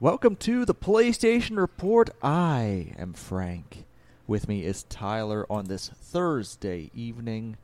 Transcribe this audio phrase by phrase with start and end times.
[0.00, 2.08] Welcome to the PlayStation Report.
[2.22, 3.84] I am Frank.
[4.26, 7.58] With me is Tyler on this Thursday evening.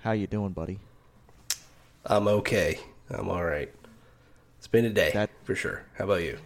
[0.00, 0.80] How you doing, buddy?
[2.04, 2.78] I'm okay.
[3.08, 3.72] I'm all right.
[4.58, 5.84] It's been a day That- for sure.
[5.94, 6.38] How about you?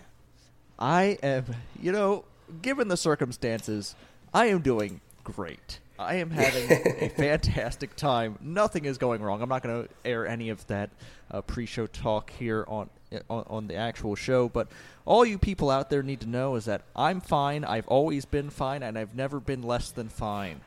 [0.79, 1.45] I am,
[1.83, 2.25] you know,
[2.63, 3.97] given the circumstances,
[4.33, 5.81] I am doing great.
[5.99, 8.39] I am having a fantastic time.
[8.41, 9.43] Nothing is going wrong.
[9.43, 10.91] I'm not going to air any of that
[11.31, 12.89] uh, pre-show talk here on,
[13.29, 14.69] on on the actual show, but
[15.05, 17.65] all you people out there need to know is that I'm fine.
[17.65, 20.61] I've always been fine, and I've never been less than fine.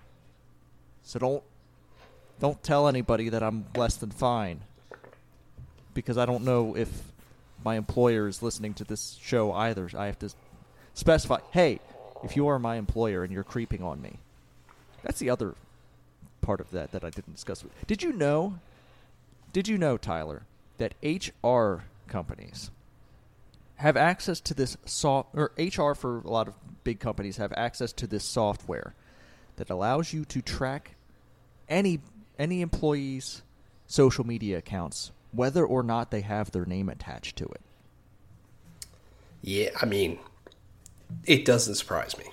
[1.03, 1.43] So don't
[2.39, 4.61] don't tell anybody that I'm less than fine
[5.93, 6.89] because I don't know if
[7.63, 9.89] my employer is listening to this show either.
[9.95, 10.31] I have to
[10.93, 11.79] specify, hey,
[12.23, 14.17] if you are my employer and you're creeping on me.
[15.03, 15.55] That's the other
[16.41, 17.63] part of that that I didn't discuss.
[17.63, 18.59] with Did you know?
[19.53, 20.43] Did you know, Tyler,
[20.77, 22.71] that HR companies
[23.75, 27.91] have access to this soft or HR for a lot of big companies have access
[27.93, 28.93] to this software
[29.55, 30.95] that allows you to track
[31.67, 31.99] any
[32.37, 33.41] any employee's
[33.87, 37.61] social media accounts whether or not they have their name attached to it.
[39.41, 40.19] Yeah, I mean,
[41.25, 42.25] it doesn't surprise me.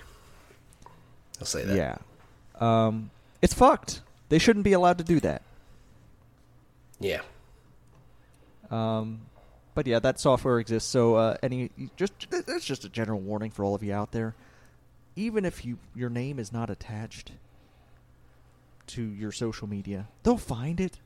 [1.39, 1.75] I'll say that.
[1.75, 1.97] Yeah.
[2.59, 4.01] Um, it's fucked.
[4.29, 5.41] They shouldn't be allowed to do that.
[6.99, 7.21] Yeah.
[8.69, 9.21] Um,
[9.73, 10.89] but yeah, that software exists.
[10.89, 14.35] So uh, any just that's just a general warning for all of you out there.
[15.15, 17.31] Even if you your name is not attached
[18.87, 20.99] to your social media, they'll find it.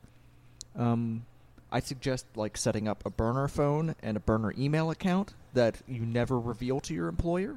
[0.76, 1.24] Um,
[1.70, 6.04] I suggest like setting up a burner phone and a burner email account that you
[6.04, 7.56] never reveal to your employer.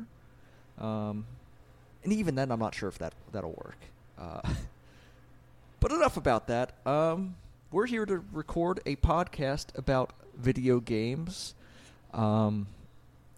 [0.79, 1.25] Um,
[2.03, 3.77] and even then, I'm not sure if that that'll work.
[4.17, 4.41] Uh,
[5.79, 6.73] but enough about that.
[6.85, 7.35] Um,
[7.71, 11.53] we're here to record a podcast about video games.
[12.13, 12.67] Um,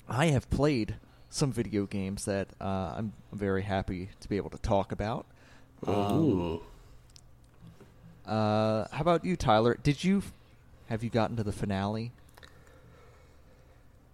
[0.08, 0.96] I have played
[1.30, 5.26] some video games that uh, I'm very happy to be able to talk about.
[5.86, 6.60] Um,
[8.26, 9.78] uh, how about you, Tyler?
[9.82, 10.24] Did you
[10.88, 12.12] have you gotten to the finale?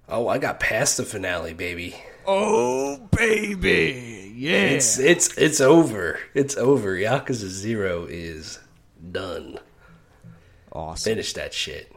[0.08, 1.96] Oh, I got past the finale, baby.
[2.28, 4.53] Oh, baby, yeah.
[4.66, 6.19] It's it's it's over.
[6.34, 6.96] It's over.
[6.96, 8.59] Yakuza Zero is
[9.12, 9.59] done.
[10.72, 11.12] awesome.
[11.12, 11.91] Finish that shit.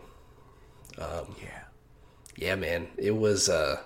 [0.99, 1.63] Um, Yeah.
[2.37, 2.89] Yeah, man.
[2.97, 3.81] It was uh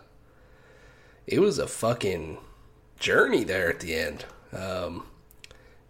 [1.26, 2.38] it was a fucking
[2.98, 4.24] journey there at the end.
[4.52, 5.06] Um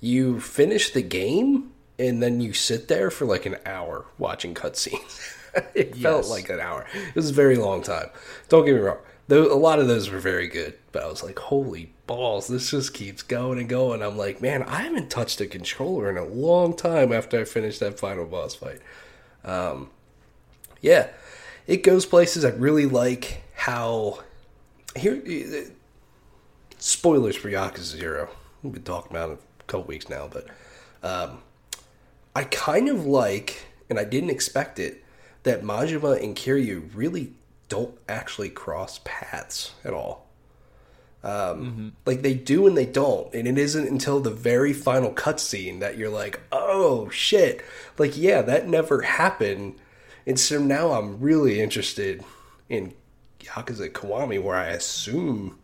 [0.01, 5.37] you finish the game and then you sit there for like an hour watching cutscenes.
[5.75, 6.87] it felt like an hour.
[6.95, 8.11] It was a very long time.
[8.49, 8.99] Don't get me wrong.
[9.29, 12.49] Though a lot of those were very good, but I was like, "Holy balls!
[12.49, 16.17] This just keeps going and going." I'm like, "Man, I haven't touched a controller in
[16.17, 18.81] a long time." After I finished that final boss fight,
[19.45, 19.91] Um,
[20.81, 21.09] yeah,
[21.67, 22.45] it goes places.
[22.45, 24.21] I really like how
[24.97, 25.23] here.
[26.79, 28.29] Spoilers for Yakuza Zero.
[28.63, 30.47] We've been talking about it a couple weeks now, but
[31.03, 31.39] um,
[32.35, 35.05] I kind of like, and I didn't expect it,
[35.45, 37.33] that Majima and Kiryu really
[37.75, 40.27] don't actually cross paths at all.
[41.25, 45.79] Um, Like they do and they don't, and it isn't until the very final cutscene
[45.81, 47.63] that you're like, "Oh shit!"
[47.97, 49.77] Like, yeah, that never happened,
[50.27, 52.25] and so now I'm really interested
[52.69, 52.95] in
[53.41, 55.59] Yakuza Kiwami, where I assume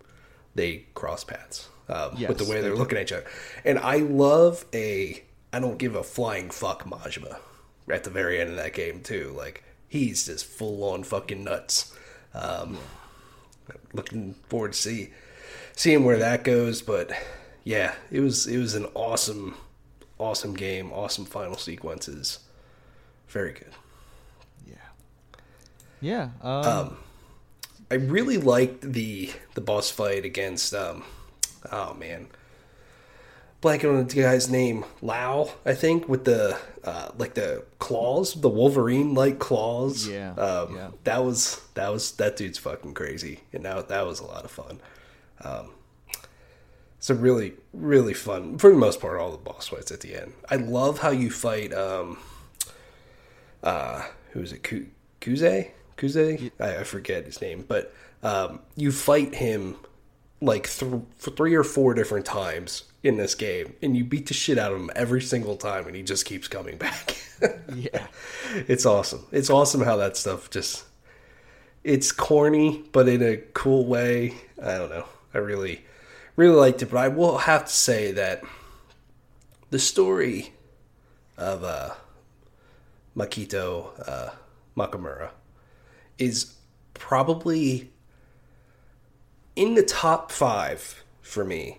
[0.55, 2.77] they cross paths um, Yes, with the way they they're do.
[2.77, 3.27] looking at each other.
[3.65, 7.39] And I love a I don't give a flying fuck Majima
[7.91, 9.33] at the very end of that game too.
[9.37, 11.95] Like he's just full on fucking nuts.
[12.35, 12.79] Um,
[13.93, 15.11] Looking forward to see
[15.75, 17.11] seeing where that goes, but
[17.65, 19.55] yeah, it was it was an awesome
[20.19, 22.39] awesome game, awesome final sequences.
[23.29, 23.73] Very good.
[24.67, 24.75] Yeah.
[26.01, 26.29] Yeah.
[26.43, 26.97] Um, Um,
[27.91, 31.05] I really liked the the boss fight against um
[31.73, 32.29] oh man.
[33.61, 38.49] Blanking on the guy's name, Lao, I think, with the uh, like the claws, the
[38.49, 40.07] Wolverine like claws.
[40.07, 40.91] Yeah, um, yeah.
[41.05, 44.53] That was that was that dude's fucking crazy, and that that was a lot of
[44.53, 44.81] fun.
[45.43, 45.71] Um,
[47.01, 49.19] so really, really fun for the most part.
[49.19, 50.35] All the boss fights at the end.
[50.49, 51.73] I love how you fight.
[51.75, 52.19] Um,
[53.63, 54.63] uh, who is it?
[54.63, 54.87] Ku-
[55.21, 55.71] Kuze?
[55.97, 56.51] Kuze?
[56.61, 59.77] I, I forget his name, but um, you fight him
[60.41, 64.59] like th- three or four different times in this game, and you beat the shit
[64.59, 67.17] out of him every single time, and he just keeps coming back.
[67.75, 68.07] yeah.
[68.67, 69.25] it's awesome.
[69.31, 70.85] It's awesome how that stuff just.
[71.85, 74.35] It's corny, but in a cool way.
[74.63, 75.07] I don't know.
[75.33, 75.85] I really,
[76.37, 78.43] really liked it, but I will have to say that
[79.71, 80.53] the story
[81.37, 81.91] of uh,
[83.17, 84.31] Makito uh,
[84.77, 85.31] Makamura
[86.19, 86.55] is
[86.95, 87.91] probably
[89.55, 91.79] in the top five for me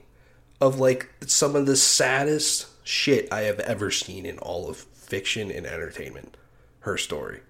[0.61, 5.51] of like some of the saddest shit I have ever seen in all of fiction
[5.51, 6.37] and entertainment.
[6.81, 7.41] Her story,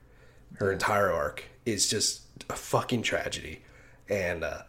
[0.56, 3.61] her entire arc is just a fucking tragedy.
[4.09, 4.63] And uh,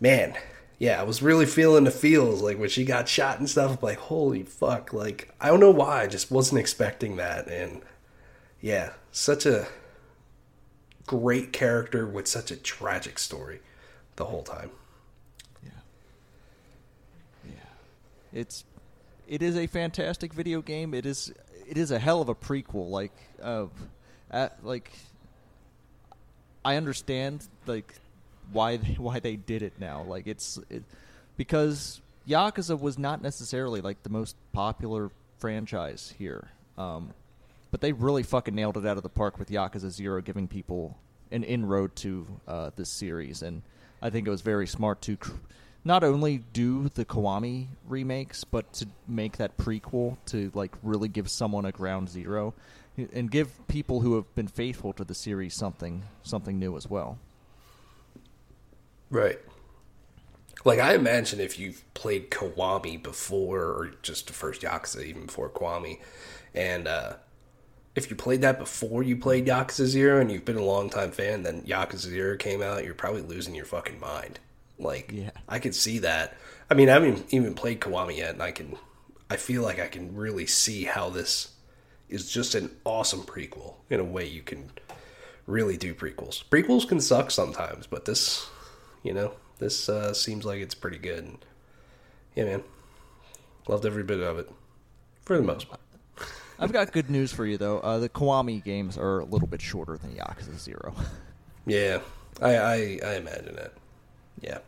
[0.00, 0.36] man,
[0.78, 3.72] yeah, I was really feeling the feels like when she got shot and stuff.
[3.72, 4.92] I'm like, holy fuck!
[4.92, 7.48] Like I don't know why, I just wasn't expecting that.
[7.48, 7.82] And
[8.60, 9.68] yeah, such a
[11.06, 13.60] great character with such a tragic story
[14.16, 14.70] the whole time.
[15.62, 15.70] Yeah.
[17.44, 17.52] Yeah.
[18.32, 18.64] It's
[19.28, 20.94] it is a fantastic video game.
[20.94, 21.32] It is
[21.68, 22.90] it is a hell of a prequel.
[22.90, 23.12] Like
[23.42, 23.66] uh,
[24.30, 24.90] at, like
[26.64, 27.94] I understand like
[28.52, 30.02] why they, why they did it now.
[30.02, 30.84] Like it's it,
[31.36, 36.48] because Yakuza was not necessarily like the most popular franchise here.
[36.78, 37.12] Um,
[37.70, 40.96] but they really fucking nailed it out of the park with Yakuza Zero, giving people
[41.30, 43.62] an inroad to uh, this series, and
[44.00, 45.32] I think it was very smart to cr-
[45.86, 51.30] not only do the Kiwami remakes, but to make that prequel to like really give
[51.30, 52.54] someone a ground zero,
[53.12, 57.18] and give people who have been faithful to the series something something new as well.
[59.10, 59.38] Right.
[60.64, 65.48] Like I imagine if you've played Kiwami before, or just the first Yakuza, even before
[65.48, 66.00] Kiwami,
[66.52, 67.12] and uh,
[67.94, 71.12] if you played that before you played Yakuza Zero and you've been a long time
[71.12, 74.40] fan, then Yakuza Zero came out, you're probably losing your fucking mind.
[74.78, 75.30] Like, Yeah.
[75.48, 76.36] I could see that.
[76.70, 78.76] I mean, I haven't even played Kiwami yet, and I can,
[79.30, 81.52] I feel like I can really see how this
[82.08, 84.70] is just an awesome prequel in a way you can
[85.46, 86.44] really do prequels.
[86.48, 88.46] Prequels can suck sometimes, but this,
[89.02, 91.24] you know, this uh, seems like it's pretty good.
[91.24, 91.38] And,
[92.34, 92.62] yeah, man,
[93.68, 94.50] loved every bit of it
[95.22, 95.80] for the most part.
[96.58, 97.80] I've got good news for you though.
[97.80, 100.94] Uh, the Kiwami games are a little bit shorter than Yakuza Zero.
[101.68, 101.98] Yeah,
[102.40, 102.74] I I,
[103.04, 103.76] I imagine it.
[104.40, 104.58] Yeah,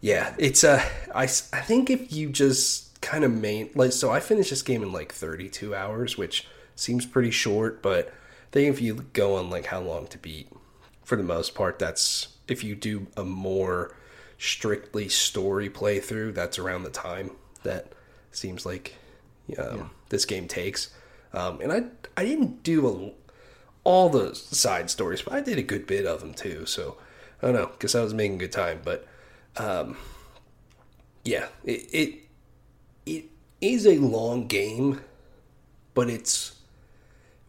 [0.00, 0.34] yeah.
[0.38, 0.82] It's uh,
[1.14, 4.82] I I think if you just kind of main like so, I finished this game
[4.82, 9.36] in like thirty two hours, which seems pretty short, but I think if you go
[9.36, 10.50] on like how long to beat,
[11.04, 13.94] for the most part, that's if you do a more
[14.38, 17.30] strictly story playthrough, that's around the time
[17.62, 17.92] that
[18.30, 18.94] seems like
[19.58, 19.84] um, Yeah.
[20.10, 20.90] this game takes.
[21.32, 21.84] Um, and I
[22.16, 23.12] I didn't do a,
[23.84, 26.66] all the side stories, but I did a good bit of them too.
[26.66, 26.96] So
[27.42, 28.80] I don't know because I was making a good time.
[28.84, 29.06] But
[29.56, 29.96] um,
[31.24, 32.14] yeah, it, it
[33.04, 33.24] it
[33.60, 35.00] is a long game,
[35.94, 36.56] but it's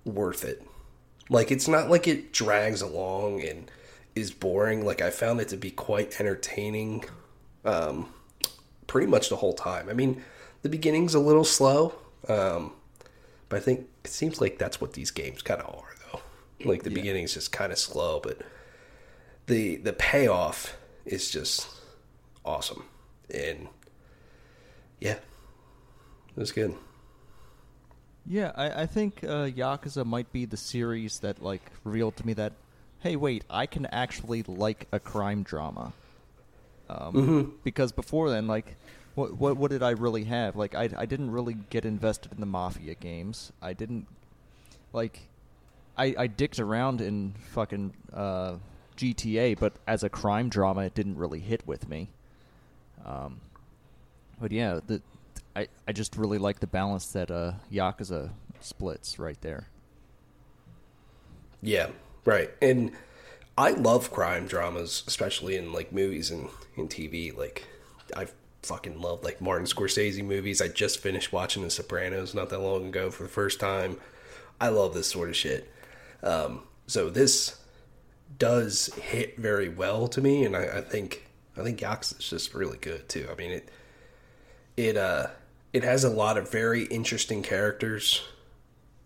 [0.06, 0.64] worth it.
[1.30, 3.70] Like it's not like it drags along and
[4.16, 4.86] is boring.
[4.86, 7.04] Like I found it to be quite entertaining,
[7.66, 8.14] um,
[8.88, 9.90] pretty much the whole time.
[9.90, 10.24] I mean,
[10.62, 11.94] the beginning's a little slow,
[12.30, 12.72] um,
[13.50, 16.22] but I think it seems like that's what these games kind of are, though.
[16.70, 16.96] Like the Yeah.
[16.96, 18.42] beginning's just kind of slow, but
[19.48, 21.68] the the payoff is just
[22.46, 22.84] awesome,
[23.34, 23.68] and
[25.00, 26.76] yeah, it was good.
[28.30, 32.34] Yeah, I, I think uh, Yakuza might be the series that like revealed to me
[32.34, 32.54] that,
[33.00, 35.94] hey, wait, I can actually like a crime drama.
[36.90, 38.76] Um, Because before then, like,
[39.16, 40.56] what what what did I really have?
[40.58, 43.52] Like, I I didn't really get invested in the mafia games.
[43.62, 44.08] I didn't
[44.94, 45.28] like,
[45.98, 48.56] I I dicked around in fucking uh,
[48.98, 52.10] GTA, but as a crime drama, it didn't really hit with me.
[53.06, 53.40] Um,
[54.40, 55.02] but yeah, the
[55.56, 59.68] I I just really like the balance that uh, Yakuza splits right there.
[61.62, 61.90] Yeah,
[62.26, 62.52] right.
[62.62, 62.92] And
[63.58, 67.36] I love crime dramas, especially in like movies and in TV.
[67.36, 67.66] Like
[68.16, 68.28] I
[68.62, 70.62] fucking love like Martin Scorsese movies.
[70.62, 73.98] I just finished watching The Sopranos not that long ago for the first time.
[74.62, 75.72] I love this sort of shit.
[76.22, 77.60] Um, so this
[78.38, 82.54] does hit very well to me, and I, I think I think Yakuza is just
[82.54, 83.28] really good too.
[83.32, 83.70] I mean it
[84.76, 85.28] it uh
[85.74, 88.24] it has a lot of very interesting characters.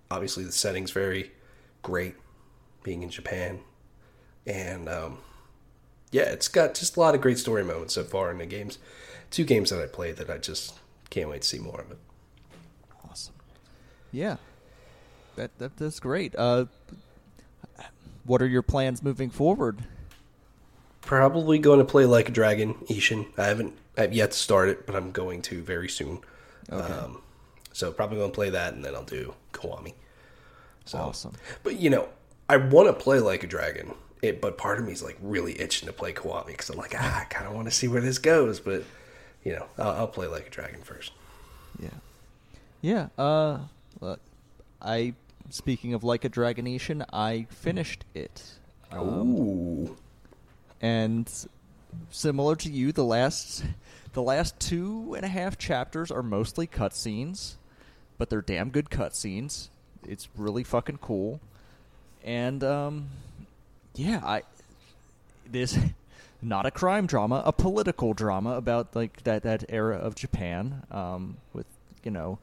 [0.09, 1.31] Obviously, the setting's very
[1.81, 2.15] great,
[2.83, 3.59] being in Japan,
[4.45, 5.17] and um,
[6.11, 8.77] yeah, it's got just a lot of great story moments so far in the games.
[9.31, 10.77] Two games that I played that I just
[11.09, 11.97] can't wait to see more of it.
[13.09, 13.33] Awesome.
[14.11, 14.37] Yeah,
[15.35, 16.35] that, that that's great.
[16.37, 16.65] Uh,
[18.25, 19.83] what are your plans moving forward?
[21.01, 23.27] Probably going to play like a dragon, Ishin.
[23.37, 26.19] I haven't I've yet to start it, but I'm going to very soon.
[26.71, 26.93] Okay.
[26.93, 27.21] Um,
[27.73, 29.93] so probably going to play that, and then I'll do Kiwami.
[30.85, 31.33] So, Awesome.
[31.63, 32.09] But you know,
[32.49, 33.93] I want to play like a dragon.
[34.21, 36.93] It, but part of me is like really itching to play Kiwami because I'm like,
[36.95, 38.59] ah, I kind of want to see where this goes.
[38.59, 38.83] But
[39.43, 41.11] you know, I'll, I'll play like a dragon first.
[41.79, 41.89] Yeah.
[42.81, 43.07] Yeah.
[43.17, 43.59] Uh,
[43.99, 44.19] look,
[44.81, 45.13] I
[45.49, 48.43] speaking of like a Dragon Ishin, I finished it.
[48.91, 49.97] Um, Ooh.
[50.81, 51.31] and
[52.09, 53.63] similar to you, the last
[54.13, 57.55] the last two and a half chapters are mostly cutscenes,
[58.17, 59.69] but they're damn good cutscenes.
[60.07, 61.39] It's really fucking cool,
[62.23, 63.09] and um,
[63.95, 64.43] yeah, I
[65.49, 65.77] this
[66.41, 71.37] not a crime drama, a political drama about like that that era of Japan, um,
[71.53, 71.67] with
[72.03, 72.39] you know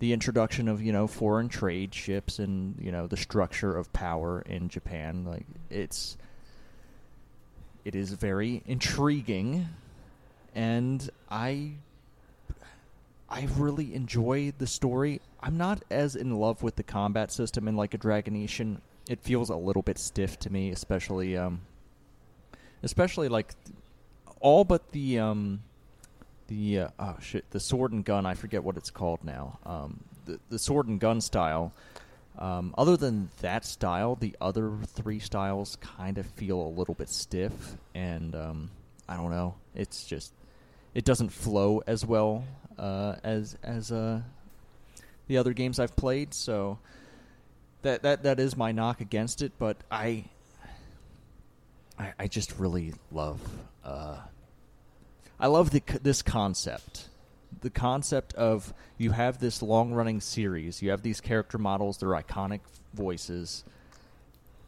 [0.00, 4.42] the introduction of you know foreign trade ships and you know the structure of power
[4.42, 5.24] in Japan.
[5.24, 6.16] Like it's
[7.84, 9.68] it is very intriguing,
[10.54, 11.74] and I
[13.28, 15.20] I really enjoy the story.
[15.40, 18.78] I'm not as in love with the combat system in like a Dragon Ishin.
[19.08, 21.60] It feels a little bit stiff to me, especially um,
[22.82, 23.54] especially like
[24.40, 25.60] all but the um,
[26.50, 28.26] the uh, oh shit the sword and gun.
[28.26, 29.58] I forget what it's called now.
[29.64, 31.72] Um, the the sword and gun style.
[32.38, 37.08] Um, other than that style, the other three styles kind of feel a little bit
[37.08, 37.52] stiff,
[37.94, 38.70] and um,
[39.08, 39.54] I don't know.
[39.74, 40.32] It's just
[40.94, 42.44] it doesn't flow as well
[42.78, 44.20] uh, as as uh,
[45.28, 46.34] the other games I've played.
[46.34, 46.78] So
[47.82, 49.52] that that that is my knock against it.
[49.58, 50.24] But I
[51.98, 53.40] I, I just really love
[53.84, 54.18] uh,
[55.40, 57.08] I love the this concept.
[57.62, 62.10] The concept of you have this long running series, you have these character models, they're
[62.10, 62.60] iconic
[62.94, 63.64] voices,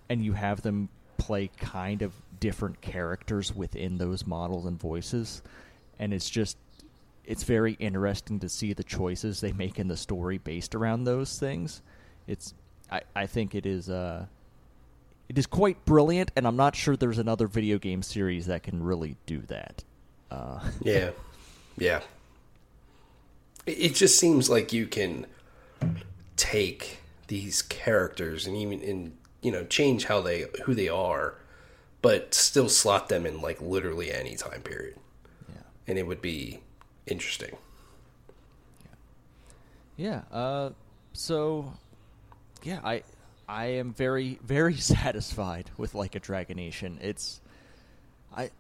[0.09, 0.89] and you have them
[1.19, 5.43] play kind of different characters within those models and voices.
[5.99, 6.57] And it's just
[7.25, 11.39] it's very interesting to see the choices they make in the story based around those
[11.39, 11.83] things.
[12.27, 12.55] It's
[12.91, 14.25] I, I think it is uh
[15.29, 18.83] it is quite brilliant and I'm not sure there's another video game series that can
[18.83, 19.85] really do that.
[20.33, 21.11] Uh, Yeah.
[21.77, 22.01] Yeah.
[23.67, 25.27] It just seems like you can
[26.37, 26.99] take
[27.29, 31.35] these characters and even in you know change how they who they are,
[32.01, 34.97] but still slot them in like literally any time period,
[35.49, 35.63] yeah.
[35.87, 36.61] and it would be
[37.07, 37.57] interesting.
[39.97, 40.23] Yeah.
[40.33, 40.71] Uh,
[41.13, 41.73] so,
[42.63, 43.03] yeah, I
[43.49, 47.01] I am very very satisfied with like a Dragon Ishin.
[47.01, 47.41] It's
[48.37, 48.51] I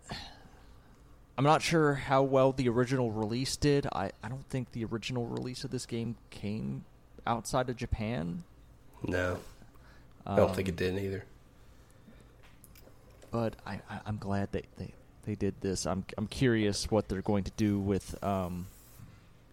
[1.39, 3.87] I'm not sure how well the original release did.
[3.93, 6.85] I I don't think the original release of this game came
[7.27, 8.45] outside of Japan.
[9.05, 9.39] No,
[10.27, 11.25] I don't think it did either.
[13.31, 14.93] but I, I I'm glad they, they
[15.25, 15.87] they did this.
[15.87, 18.67] I'm I'm curious what they're going to do with um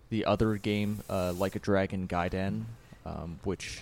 [0.09, 2.63] the other game, uh, like a Dragon Gaiden,
[3.05, 3.81] um, which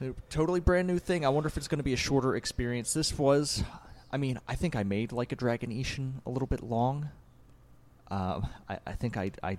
[0.00, 1.24] a totally brand new thing.
[1.26, 2.92] I wonder if it's going to be a shorter experience.
[2.94, 3.64] This was,
[4.12, 7.08] I mean, I think I made like a Dragon Ishin a little bit long.
[8.10, 9.58] Um, I, I think I, I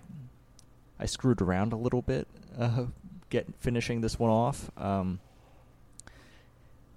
[1.00, 2.28] I screwed around a little bit,
[2.60, 2.86] uh,
[3.32, 4.70] get finishing this one off.
[4.78, 5.20] Um,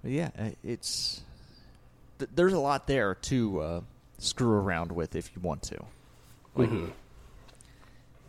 [0.03, 1.21] yeah, uh, it's
[2.19, 3.81] th- there's a lot there to uh,
[4.19, 5.83] screw around with if you want to.
[6.55, 6.91] Like, Mhm.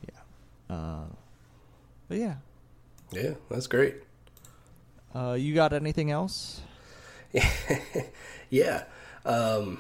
[0.09, 0.75] Yeah.
[0.75, 1.05] Uh,
[2.09, 2.35] but yeah.
[3.13, 3.97] Yeah, that's great.
[5.15, 6.63] Uh, you got anything else?
[8.51, 8.85] Yeah.
[9.25, 9.79] Um,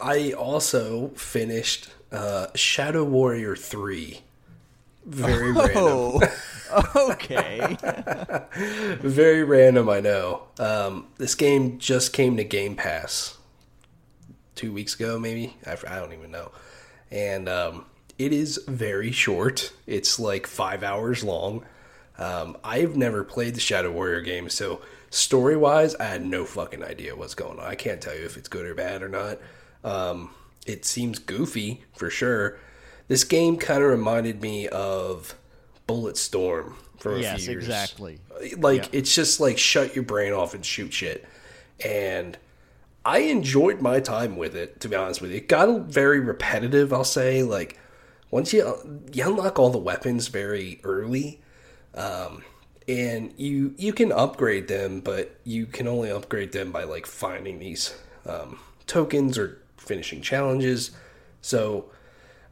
[0.00, 4.20] I also finished uh, Shadow Warrior 3.
[5.04, 5.74] Very random.
[5.76, 6.22] Oh,
[7.12, 7.76] okay.
[9.00, 10.44] Very random, I know.
[10.58, 13.38] Um, this game just came to Game Pass
[14.54, 15.56] two weeks ago, maybe.
[15.66, 16.52] I, I don't even know.
[17.10, 17.86] And um,
[18.18, 19.72] it is very short.
[19.86, 21.64] It's like five hours long.
[22.18, 24.80] Um, I've never played the Shadow Warrior game, so
[25.12, 27.64] story wise, I had no fucking idea what's going on.
[27.66, 29.38] I can't tell you if it's good or bad or not.
[29.84, 30.30] Um,
[30.66, 32.58] it seems goofy for sure.
[33.08, 35.34] This game kind of reminded me of
[35.88, 38.20] Bulletstorm for a yes, few years exactly.
[38.58, 38.98] like Yeah.
[39.00, 41.26] it's just like shut your brain off and shoot shit
[41.84, 42.38] and
[43.04, 46.92] i enjoyed my time with it to be honest with you it got very repetitive
[46.92, 47.76] i'll say like
[48.30, 51.40] once you you unlock all the weapons very early
[51.96, 52.44] um
[52.88, 57.58] and you you can upgrade them but you can only upgrade them by like finding
[57.58, 57.94] these
[58.26, 60.90] um, tokens or finishing challenges
[61.40, 61.90] so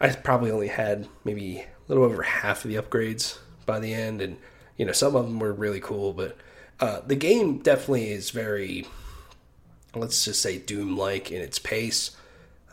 [0.01, 4.23] I probably only had maybe a little over half of the upgrades by the end,
[4.23, 4.39] and
[4.77, 6.13] you know some of them were really cool.
[6.15, 6.37] But
[6.81, 8.87] uh, the game definitely is very,
[9.95, 12.17] let's just say, Doom-like in its pace.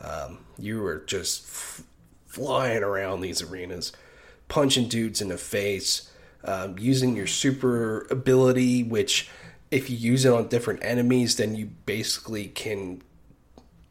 [0.00, 1.82] Um, you are just f-
[2.26, 3.92] flying around these arenas,
[4.48, 6.07] punching dudes in the face,
[6.44, 9.28] um, using your super ability, which
[9.70, 13.02] if you use it on different enemies, then you basically can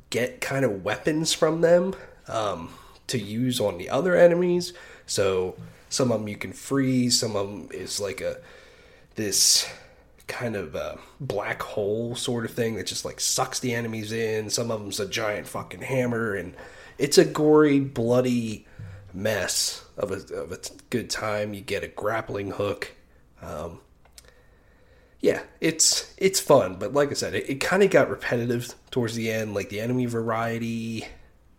[0.09, 1.95] get kind of weapons from them
[2.27, 2.69] um,
[3.07, 4.73] to use on the other enemies.
[5.05, 5.55] So
[5.89, 8.37] some of them you can freeze, some of them is like a
[9.15, 9.67] this
[10.27, 14.49] kind of uh, black hole sort of thing that just like sucks the enemies in.
[14.49, 16.55] Some of them's a giant fucking hammer, and
[16.97, 18.66] it's a gory, bloody
[19.17, 20.59] mess of a, of a
[20.89, 21.53] good time.
[21.53, 22.93] You get a grappling hook.
[23.41, 23.79] Um,
[25.19, 29.15] yeah, it's it's fun, but like I said, it, it kind of got repetitive towards
[29.15, 29.53] the end.
[29.53, 31.07] Like the enemy variety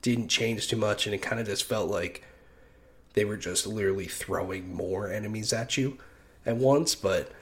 [0.00, 2.24] didn't change too much, and it kind of just felt like
[3.14, 5.98] they were just literally throwing more enemies at you
[6.46, 6.94] at once.
[6.94, 7.32] But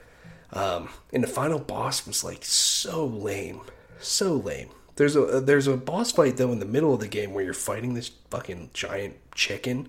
[0.52, 3.61] um, and the final boss was like so lame,
[4.00, 4.70] so lame.
[4.96, 7.52] There's a there's a boss fight though in the middle of the game where you're
[7.52, 9.88] fighting this fucking giant chicken,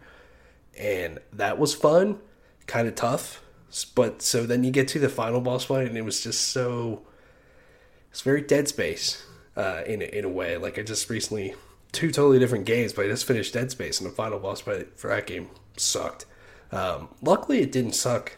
[0.78, 2.20] and that was fun,
[2.66, 3.42] kind of tough.
[3.96, 7.04] But so then you get to the final boss fight, and it was just so.
[8.10, 9.24] It's very Dead Space,
[9.56, 10.58] uh, in in a way.
[10.58, 11.56] Like I just recently
[11.92, 14.98] two totally different games, but I just finished Dead Space, and the final boss fight
[14.98, 16.26] for that game sucked.
[16.72, 18.38] Um, luckily, it didn't suck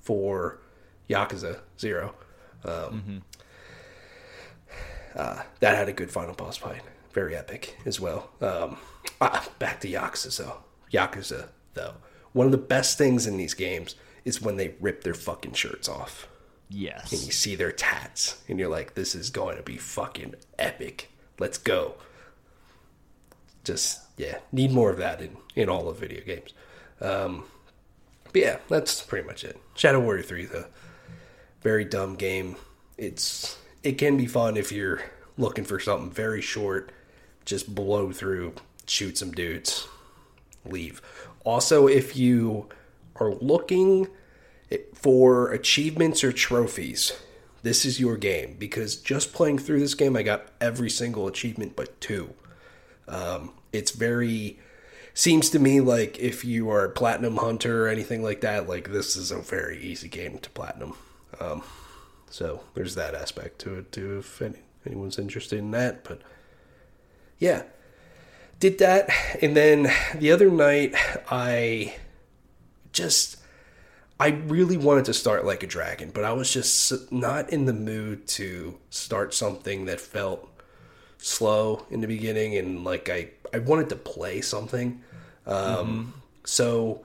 [0.00, 0.58] for
[1.08, 2.14] Yakuza Zero.
[2.64, 3.18] Um, mm-hmm.
[5.16, 8.30] uh, that had a good final boss fight, very epic as well.
[8.40, 8.78] Um,
[9.20, 10.56] ah, back to Yakuza though.
[10.92, 11.94] Yakuza though,
[12.32, 15.88] one of the best things in these games is when they rip their fucking shirts
[15.88, 16.28] off.
[16.68, 17.12] Yes.
[17.12, 21.10] And you see their tats, and you're like, this is going to be fucking epic.
[21.38, 21.94] Let's go.
[23.64, 26.52] Just, yeah, need more of that in, in all of video games.
[27.00, 27.44] Um,
[28.32, 29.58] but yeah, that's pretty much it.
[29.74, 30.66] Shadow Warrior 3, the
[31.62, 32.56] very dumb game.
[32.98, 35.02] It's it can be fun if you're
[35.36, 36.90] looking for something very short,
[37.44, 38.54] just blow through,
[38.86, 39.86] shoot some dudes,
[40.64, 41.02] leave.
[41.44, 42.68] Also, if you
[43.16, 44.08] are looking
[44.94, 47.12] for achievements or trophies,
[47.62, 51.76] this is your game because just playing through this game, I got every single achievement
[51.76, 52.34] but two.
[53.06, 54.58] Um, it's very
[55.14, 58.90] seems to me like if you are a platinum hunter or anything like that, like
[58.90, 60.96] this is a very easy game to platinum.
[61.40, 61.62] Um,
[62.28, 66.04] so there's that aspect to it too, if any, anyone's interested in that.
[66.04, 66.20] But
[67.38, 67.62] yeah,
[68.60, 69.10] did that,
[69.42, 70.94] and then the other night
[71.30, 71.96] I
[72.92, 73.38] just
[74.18, 77.72] I really wanted to start like a dragon, but I was just not in the
[77.72, 80.48] mood to start something that felt
[81.18, 85.02] slow in the beginning and like I I wanted to play something.
[85.46, 86.10] Um mm-hmm.
[86.44, 87.04] so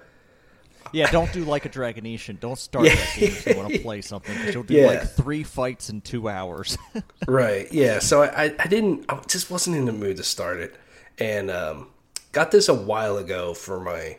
[0.92, 2.40] yeah, don't do like a Dragon Ishin.
[2.40, 2.96] Don't start yeah.
[2.96, 4.88] that game if you want to play something because you'll do yeah.
[4.88, 6.78] like three fights in two hours.
[7.28, 7.72] right.
[7.72, 8.00] Yeah.
[8.00, 9.06] So I, I didn't.
[9.10, 10.76] I just wasn't in the mood to start it,
[11.20, 11.88] and um,
[12.32, 14.18] got this a while ago for my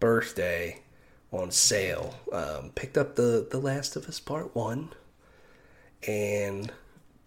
[0.00, 0.80] birthday,
[1.32, 2.14] on sale.
[2.32, 4.90] Um, picked up the The Last of Us Part One,
[6.06, 6.72] and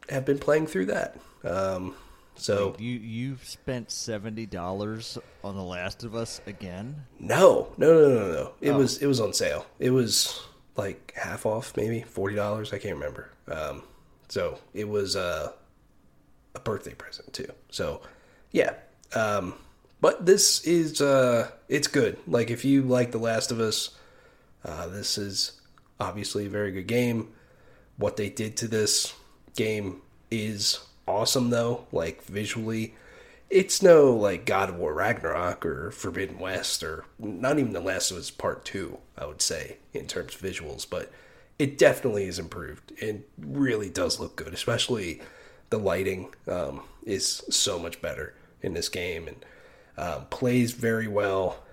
[0.09, 1.19] have been playing through that.
[1.43, 1.95] Um,
[2.35, 7.05] so you you spent seventy dollars on The Last of Us again?
[7.19, 8.53] No, no, no, no, no.
[8.61, 8.77] It oh.
[8.77, 9.65] was it was on sale.
[9.79, 10.41] It was
[10.75, 12.73] like half off, maybe forty dollars.
[12.73, 13.31] I can't remember.
[13.47, 13.83] Um,
[14.29, 15.51] so it was uh,
[16.55, 17.51] a birthday present too.
[17.69, 18.01] So
[18.51, 18.73] yeah,
[19.13, 19.53] um,
[20.01, 22.17] but this is uh it's good.
[22.27, 23.91] Like if you like The Last of Us,
[24.65, 25.61] uh, this is
[25.99, 27.29] obviously a very good game.
[27.97, 29.13] What they did to this
[29.55, 31.85] game is awesome though.
[31.91, 32.95] Like visually,
[33.49, 38.11] it's no like God of War Ragnarok or Forbidden West or not even The Last
[38.11, 38.97] of Us Part Two.
[39.17, 41.11] I would say in terms of visuals, but
[41.59, 44.53] it definitely is improved and really does look good.
[44.53, 45.21] Especially
[45.69, 49.45] the lighting um, is so much better in this game and
[49.97, 51.63] um, plays very well.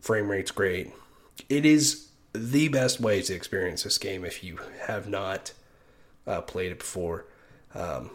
[0.00, 0.92] Frame rate's great.
[1.48, 5.52] It is the best way to experience this game if you have not
[6.26, 7.26] uh, played it before.
[7.74, 8.10] Um,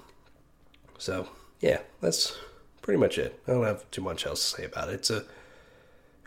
[0.98, 2.38] so yeah, that's
[2.82, 3.40] pretty much it.
[3.48, 4.96] I don't have too much else to say about it.
[4.96, 5.26] It's a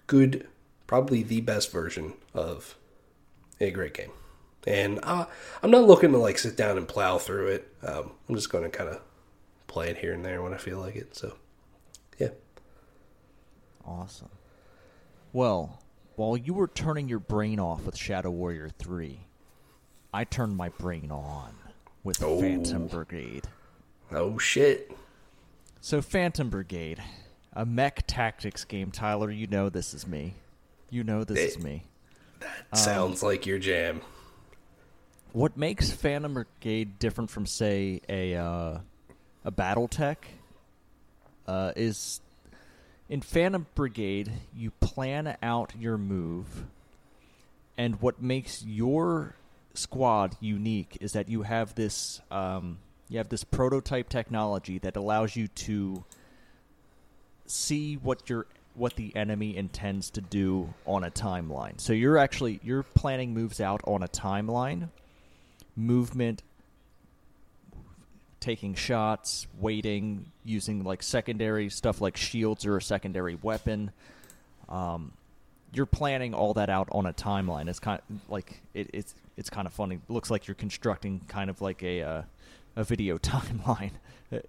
[0.07, 0.47] good,
[0.87, 2.77] probably the best version of
[3.61, 4.11] a great game.
[4.67, 5.27] And uh,
[5.62, 7.75] I'm not looking to like sit down and plow through it.
[7.83, 9.01] Um, I'm just going to kind of
[9.67, 11.14] play it here and there when I feel like it.
[11.17, 11.35] So.
[13.87, 14.31] Awesome.
[15.33, 15.81] Well,
[16.16, 19.18] while you were turning your brain off with Shadow Warrior 3,
[20.12, 21.55] I turned my brain on
[22.03, 22.40] with oh.
[22.40, 23.44] Phantom Brigade.
[24.12, 24.97] Oh, shit.
[25.81, 27.03] So, Phantom Brigade,
[27.53, 28.90] a mech tactics game.
[28.90, 30.35] Tyler, you know this is me.
[30.88, 31.85] You know this it, is me.
[32.40, 34.01] That sounds um, like your jam.
[35.33, 38.79] What makes Phantom Brigade different from, say, a uh,
[39.44, 40.16] a BattleTech
[41.47, 42.20] uh, is
[43.09, 46.64] in Phantom Brigade, you plan out your move,
[47.77, 49.35] and what makes your
[49.75, 55.37] squad unique is that you have this um, you have this prototype technology that allows
[55.37, 56.05] you to
[57.47, 61.81] see what your what the enemy intends to do on a timeline.
[61.81, 64.88] So you're actually you're planning moves out on a timeline,
[65.77, 66.43] movement,
[68.44, 73.90] taking shots, waiting, using like secondary stuff like shields or a secondary weapon.
[74.68, 75.12] Um,
[75.72, 77.68] you're planning all that out on a timeline.
[77.68, 79.94] It's kind of like it, it's it's kind of funny.
[79.94, 82.22] It looks like you're constructing kind of like a uh,
[82.76, 83.92] a video timeline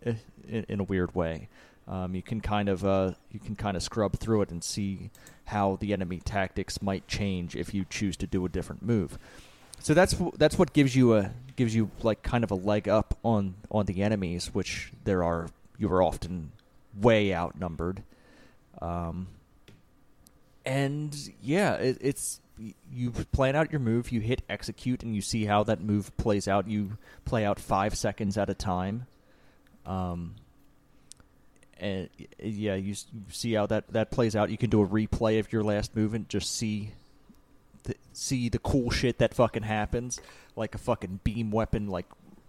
[0.01, 1.47] in, in a weird way.
[1.87, 5.09] Um, you can kind of uh, you can kind of scrub through it and see
[5.45, 9.17] how the enemy tactics might change if you choose to do a different move.
[9.85, 13.19] So that's that's what gives you a gives you like kind of a leg up
[13.21, 16.51] on on the enemies, which there are you are often
[16.99, 18.01] way outnumbered.
[18.81, 19.27] Um,
[20.65, 22.41] and yeah, it, it's
[22.91, 26.47] you plan out your move, you hit execute, and you see how that move plays
[26.47, 26.67] out.
[26.67, 29.05] You play out five seconds at a time.
[29.85, 30.33] Um,
[31.79, 32.95] and yeah, you,
[33.29, 34.49] see how that, that plays out.
[34.49, 36.89] You can do a replay of your last move and just see
[37.85, 40.19] the, see the cool shit that fucking happens,
[40.55, 42.05] like a fucking beam weapon, like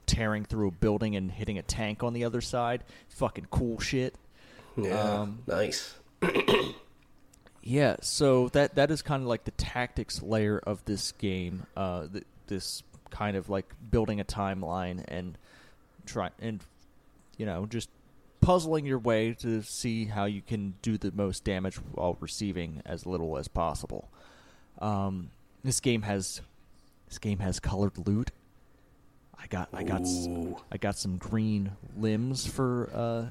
[0.06, 2.84] tearing through a building and hitting a tank on the other side.
[3.08, 4.14] Fucking cool shit.
[4.76, 5.94] Yeah, um, nice.
[7.62, 11.66] yeah, so that that is kind of like the tactics layer of this game.
[11.76, 15.38] Uh, th- this kind of like building a timeline and
[16.04, 16.62] try and
[17.36, 17.88] you know just
[18.40, 23.04] puzzling your way to see how you can do the most damage while receiving as
[23.06, 24.08] little as possible.
[24.80, 25.30] Um,
[25.64, 26.40] this game has
[27.08, 28.30] this game has colored loot.
[29.38, 30.56] I got I got Ooh.
[30.70, 33.26] I got some green limbs for uh,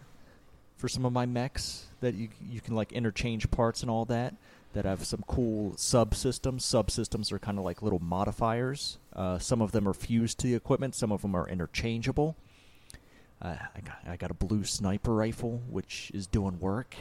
[0.78, 4.36] for some of my mechs that you you can like interchange parts and all that.
[4.74, 6.60] That have some cool subsystems.
[6.64, 8.98] Subsystems are kind of like little modifiers.
[9.16, 10.96] Uh, some of them are fused to the equipment.
[10.96, 12.36] Some of them are interchangeable.
[13.42, 16.94] Uh, I, got, I got a blue sniper rifle, which is doing work.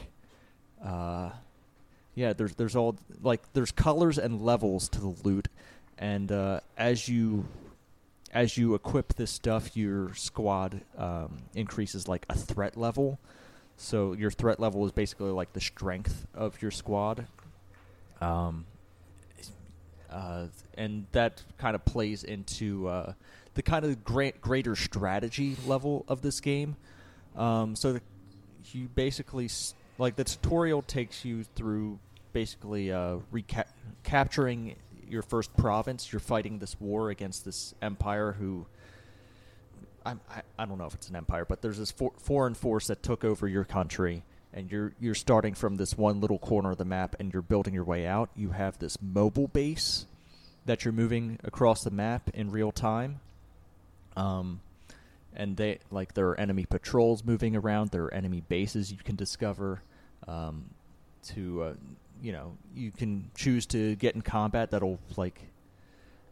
[0.85, 1.31] Uh,
[2.15, 5.49] yeah, there's there's all like there's colors and levels to the loot,
[5.99, 7.47] and uh, as you
[8.33, 13.19] as you equip this stuff, your squad um, increases like a threat level.
[13.77, 17.27] So your threat level is basically like the strength of your squad.
[18.21, 18.67] Um,
[20.11, 20.47] uh,
[20.77, 23.13] and that kind of plays into uh,
[23.55, 26.77] the kind of great, greater strategy level of this game.
[27.37, 28.01] Um, so the,
[28.73, 29.49] you basically
[29.99, 31.99] like the tutorial takes you through
[32.33, 33.69] basically uh, reca-
[34.03, 34.77] capturing
[35.09, 36.13] your first province.
[36.13, 38.67] You're fighting this war against this empire who.
[40.07, 40.17] I,
[40.59, 43.25] I don't know if it's an empire, but there's this for, foreign force that took
[43.25, 47.17] over your country, and you're you're starting from this one little corner of the map,
[47.19, 48.29] and you're building your way out.
[48.37, 50.05] You have this mobile base
[50.67, 53.21] that you're moving across the map in real time,
[54.15, 54.61] um,
[55.37, 57.91] and they like there are enemy patrols moving around.
[57.91, 59.83] There are enemy bases you can discover.
[60.27, 60.71] Um,
[61.29, 61.75] to uh,
[62.23, 64.71] you know, you can choose to get in combat.
[64.71, 65.41] That'll like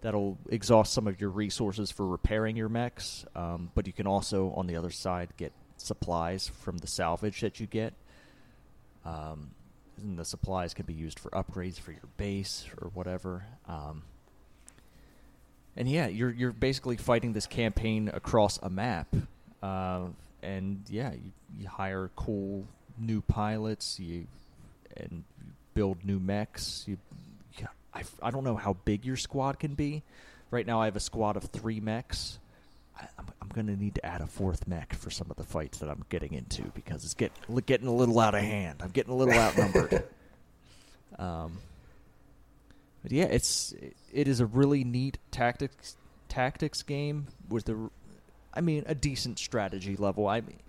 [0.01, 3.25] that'll exhaust some of your resources for repairing your mechs.
[3.35, 7.61] Um, but you can also, on the other side, get supplies from the salvage that
[7.61, 7.95] you get.
[9.05, 9.53] Um,
[9.97, 13.45] and the supplies can be used for upgrades for your base or whatever.
[13.69, 14.03] Um,
[15.77, 19.15] and yeah, you're you're basically fighting this campaign across a map,
[19.63, 20.07] uh,
[20.43, 22.67] and yeah, you, you hire cool
[22.99, 24.27] new pilots, you
[24.97, 25.25] and
[25.75, 26.85] build new mechs.
[26.87, 26.99] You,
[27.59, 30.03] you I, I don't know how big your squad can be.
[30.51, 32.39] Right now, I have a squad of three mechs.
[32.99, 35.37] I, am I'm, I'm going to need to add a fourth mech for some of
[35.37, 37.33] the fights that I'm getting into because it's get,
[37.67, 38.81] getting a little out of hand.
[38.83, 40.05] I'm getting a little outnumbered.
[41.19, 41.59] um,
[43.03, 43.75] but yeah, it's
[44.13, 45.97] it is a really neat tactics
[46.29, 47.91] tactics game with the,
[48.55, 50.29] I mean, a decent strategy level.
[50.29, 50.61] I mean,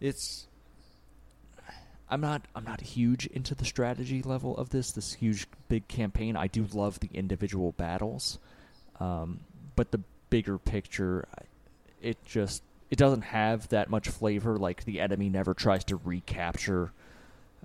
[0.00, 0.46] it's.
[2.08, 6.36] I'm not I'm not huge into the strategy level of this this huge big campaign.
[6.36, 8.38] I do love the individual battles,
[9.00, 9.40] um,
[9.74, 10.00] but the
[10.30, 11.26] bigger picture,
[12.00, 14.56] it just it doesn't have that much flavor.
[14.56, 16.92] Like the enemy never tries to recapture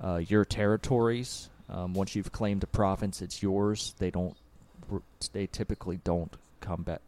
[0.04, 1.51] uh, your territories.
[1.72, 3.96] Um, once you've claimed a province, it's yours.
[3.98, 4.36] They don't.
[5.32, 7.02] They typically don't come back.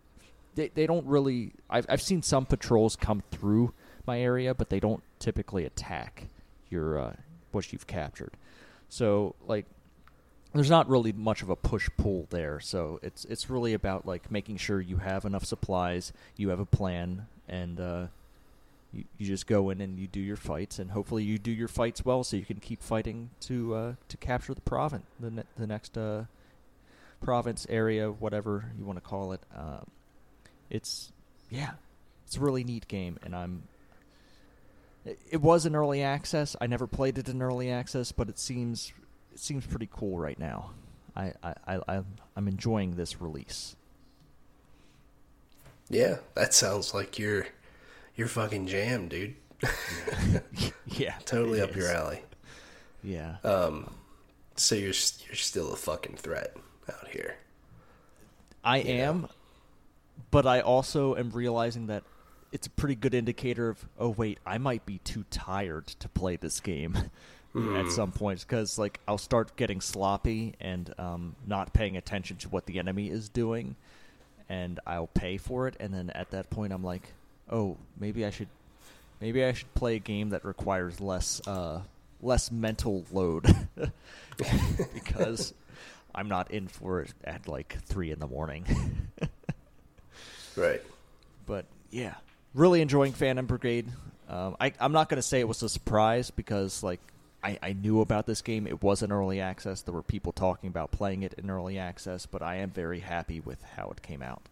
[0.55, 1.51] They they don't really.
[1.69, 3.73] I've I've seen some patrols come through
[4.07, 6.27] my area, but they don't typically attack
[6.69, 7.13] your uh,
[7.51, 8.31] what you've captured.
[8.87, 9.65] So like,
[10.53, 12.61] there's not really much of a push pull there.
[12.61, 16.65] So it's it's really about like making sure you have enough supplies, you have a
[16.65, 18.07] plan, and uh,
[18.93, 21.67] you, you just go in and you do your fights, and hopefully you do your
[21.67, 25.43] fights well, so you can keep fighting to uh, to capture the province, the ne-
[25.57, 26.25] the next uh,
[27.21, 29.41] province area, whatever you want to call it.
[29.55, 29.87] Um,
[30.69, 31.11] it's
[31.49, 31.71] yeah,
[32.25, 33.63] it's a really neat game, and I'm.
[35.05, 36.55] It, it was an early access.
[36.61, 38.93] I never played it in early access, but it seems
[39.33, 40.71] it seems pretty cool right now.
[41.15, 42.01] I I, I
[42.35, 43.75] I'm enjoying this release.
[45.89, 47.45] Yeah, that sounds like your
[48.15, 49.35] your fucking jam, dude.
[50.87, 52.21] yeah, totally up your alley.
[53.03, 53.37] Yeah.
[53.43, 53.89] Um,
[54.55, 56.55] So you're you're still a fucking threat
[56.89, 57.37] out here.
[58.63, 59.03] I you know.
[59.03, 59.27] am,
[60.31, 62.03] but I also am realizing that
[62.51, 66.35] it's a pretty good indicator of oh wait, I might be too tired to play
[66.37, 66.97] this game
[67.75, 72.49] at some points because like I'll start getting sloppy and um, not paying attention to
[72.49, 73.75] what the enemy is doing,
[74.49, 77.13] and I'll pay for it, and then at that point I'm like,
[77.49, 78.47] oh maybe I should
[79.21, 81.81] maybe I should play a game that requires less uh,
[82.21, 83.45] less mental load
[84.93, 85.53] because
[86.15, 88.65] I'm not in for it at like three in the morning.
[90.55, 90.83] Right.
[91.47, 92.13] but yeah,
[92.53, 93.87] really enjoying Phantom Brigade.
[94.29, 96.99] Um, I, I'm not going to say it was a surprise because like
[97.43, 98.67] I, I knew about this game.
[98.67, 99.81] It was in early access.
[99.81, 103.39] There were people talking about playing it in early access, but I am very happy
[103.39, 104.43] with how it came out.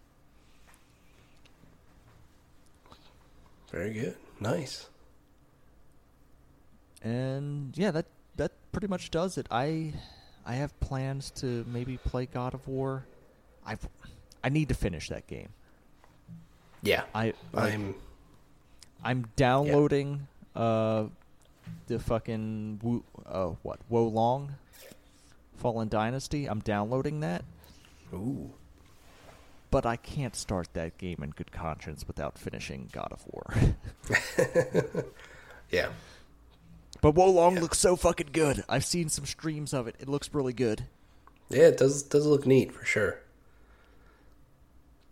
[3.72, 4.16] Very good.
[4.40, 4.88] Nice.
[7.02, 8.06] And yeah, that
[8.36, 9.48] that pretty much does it.
[9.50, 9.94] I
[10.46, 13.06] I have plans to maybe play God of War.
[13.66, 13.78] I
[14.44, 15.50] I need to finish that game.
[16.84, 17.04] Yeah.
[17.16, 17.96] I like, I'm
[19.04, 21.06] I'm downloading uh
[21.88, 24.56] the fucking Wu, uh what Wo Long
[25.58, 26.48] Fallen Dynasty.
[26.48, 27.46] I'm downloading that,
[28.14, 28.52] ooh.
[29.72, 35.06] But I can't start that game in good conscience without finishing God of War.
[35.72, 35.90] Yeah.
[37.00, 37.62] but Wo Long Yeah.
[37.62, 38.66] looks so fucking good.
[38.68, 39.96] I've seen some streams of it.
[40.00, 40.84] It looks really good.
[41.50, 43.20] Yeah, it does does look neat for sure.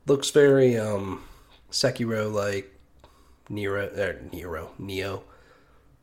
[0.05, 1.23] Looks very um
[1.71, 2.73] Sekiro like
[3.47, 5.21] Nero or Nero Nioh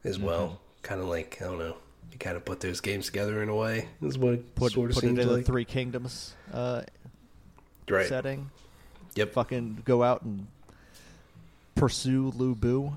[0.05, 0.61] as well.
[0.83, 1.77] Kind of like I don't know.
[2.13, 3.89] You kind of put those games together in a way.
[4.01, 5.37] Is what it Put sort of put it seems in like.
[5.39, 6.83] the Three Kingdoms uh,
[7.91, 8.07] right.
[8.07, 8.51] setting.
[9.15, 9.33] Yep.
[9.33, 10.47] Fucking go out and
[11.75, 12.93] pursue Lu Bu.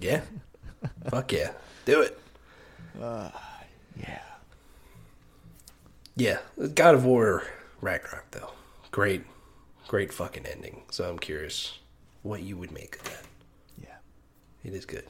[0.00, 0.22] Yeah.
[1.08, 1.52] Fuck yeah.
[1.84, 2.18] Do it.
[3.00, 4.20] Yeah.
[6.16, 6.38] Yeah.
[6.74, 7.44] God of War
[7.80, 8.50] Ragnarok though.
[8.90, 9.24] Great
[9.88, 10.82] great fucking ending.
[10.90, 11.78] So I'm curious
[12.22, 13.24] what you would make of that.
[13.82, 13.96] Yeah.
[14.64, 15.04] It is good.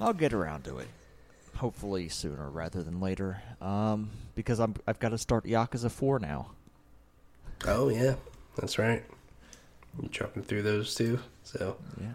[0.00, 0.88] I'll get around to it.
[1.56, 3.40] Hopefully sooner rather than later.
[3.60, 6.50] Um, because I'm I've got to start Yakuza Four now.
[7.66, 8.14] Oh yeah.
[8.56, 9.04] That's right.
[10.00, 11.20] You chopping through those too.
[11.42, 12.14] So Yeah.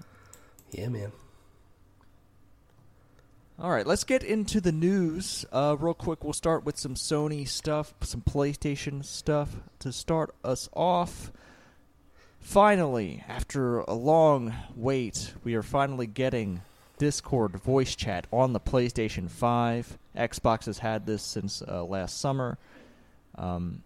[0.72, 1.12] yeah, man.
[3.62, 5.46] All right, let's get into the news.
[5.52, 10.70] Uh, real quick, we'll start with some Sony stuff, some PlayStation stuff to start us
[10.74, 11.34] off.
[12.40, 16.62] Finally, after a long wait, we are finally getting
[17.00, 19.98] Discord voice chat on the PlayStation 5.
[20.16, 22.58] Xbox has had this since uh, last summer.
[23.36, 23.84] Um,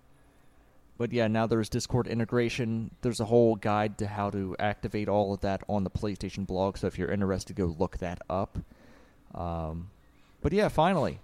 [1.03, 2.89] but yeah, now there's Discord integration.
[3.01, 6.77] There's a whole guide to how to activate all of that on the PlayStation blog,
[6.77, 8.57] so if you're interested, go look that up.
[9.35, 9.89] Um,
[10.39, 11.19] but yeah, finally,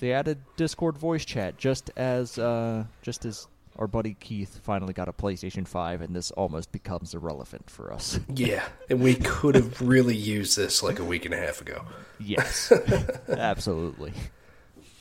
[0.00, 5.08] they added Discord voice chat just as uh, just as our buddy Keith finally got
[5.08, 8.18] a PlayStation Five, and this almost becomes irrelevant for us.
[8.34, 11.84] Yeah, and we could have really used this like a week and a half ago.
[12.18, 12.72] yes,
[13.28, 14.14] absolutely.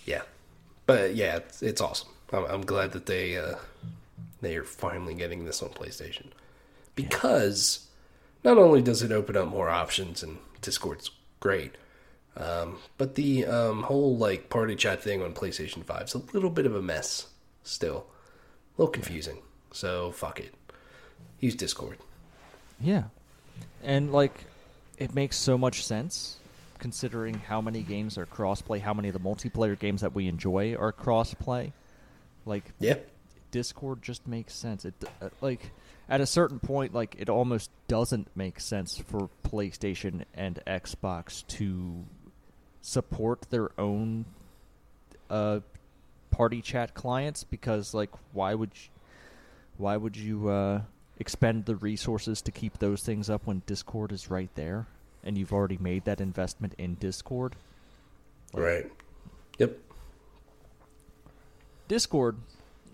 [0.05, 0.21] Yeah,
[0.85, 2.09] but yeah, it's, it's awesome.
[2.31, 3.55] I'm, I'm glad that they uh,
[4.41, 6.27] they are finally getting this on PlayStation.
[6.95, 7.87] Because
[8.43, 11.75] not only does it open up more options and Discord's great,
[12.35, 16.49] um, but the um, whole like party chat thing on PlayStation Five is a little
[16.49, 17.27] bit of a mess
[17.63, 18.05] still,
[18.77, 19.39] a little confusing.
[19.71, 20.53] So fuck it,
[21.39, 21.97] use Discord.
[22.79, 23.03] Yeah,
[23.83, 24.45] and like,
[24.97, 26.37] it makes so much sense
[26.79, 30.75] considering how many games are crossplay, how many of the multiplayer games that we enjoy
[30.75, 31.71] are crossplay.
[32.45, 32.95] Like, Yeah,
[33.51, 34.85] Discord just makes sense.
[34.85, 35.71] It uh, like
[36.09, 42.05] at a certain point, like it almost doesn't make sense for PlayStation and Xbox to
[42.81, 44.25] support their own
[45.29, 45.59] uh,
[46.31, 48.89] party chat clients because, like, why would you,
[49.77, 50.81] why would you uh,
[51.19, 54.87] expend the resources to keep those things up when Discord is right there
[55.23, 57.55] and you've already made that investment in Discord?
[58.53, 58.91] Like, right.
[59.59, 59.77] Yep.
[61.87, 62.37] Discord,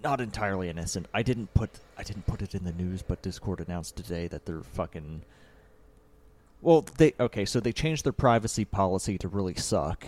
[0.07, 1.05] not entirely innocent.
[1.13, 4.45] I didn't put I didn't put it in the news, but Discord announced today that
[4.45, 5.23] they're fucking.
[6.61, 10.05] Well, they okay, so they changed their privacy policy to really suck,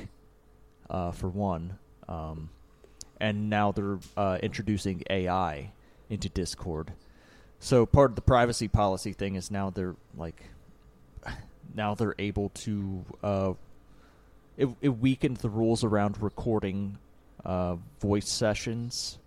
[0.90, 2.50] uh, for one, um,
[3.20, 5.72] and now they're uh, introducing AI
[6.10, 6.94] into Discord.
[7.60, 10.46] So part of the privacy policy thing is now they're like,
[11.76, 13.54] now they're able to uh,
[14.56, 16.98] it, it weakened the rules around recording
[17.44, 19.20] uh, voice sessions,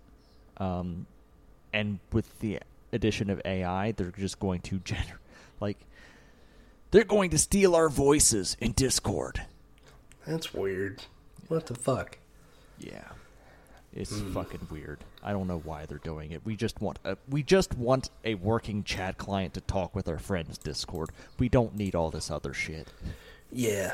[0.57, 1.05] um,
[1.73, 2.59] and with the
[2.91, 5.19] addition of AI, they're just going to gener-
[5.59, 5.77] like
[6.91, 9.41] they're going to steal our voices in Discord.
[10.27, 11.03] That's weird.
[11.47, 12.17] What the fuck?
[12.79, 13.09] Yeah.
[13.95, 14.99] It's fucking weird.
[15.21, 16.41] I don't know why they're doing it.
[16.43, 20.17] We just want a we just want a working chat client to talk with our
[20.17, 21.09] friends Discord.
[21.37, 22.87] We don't need all this other shit.
[23.51, 23.93] Yeah,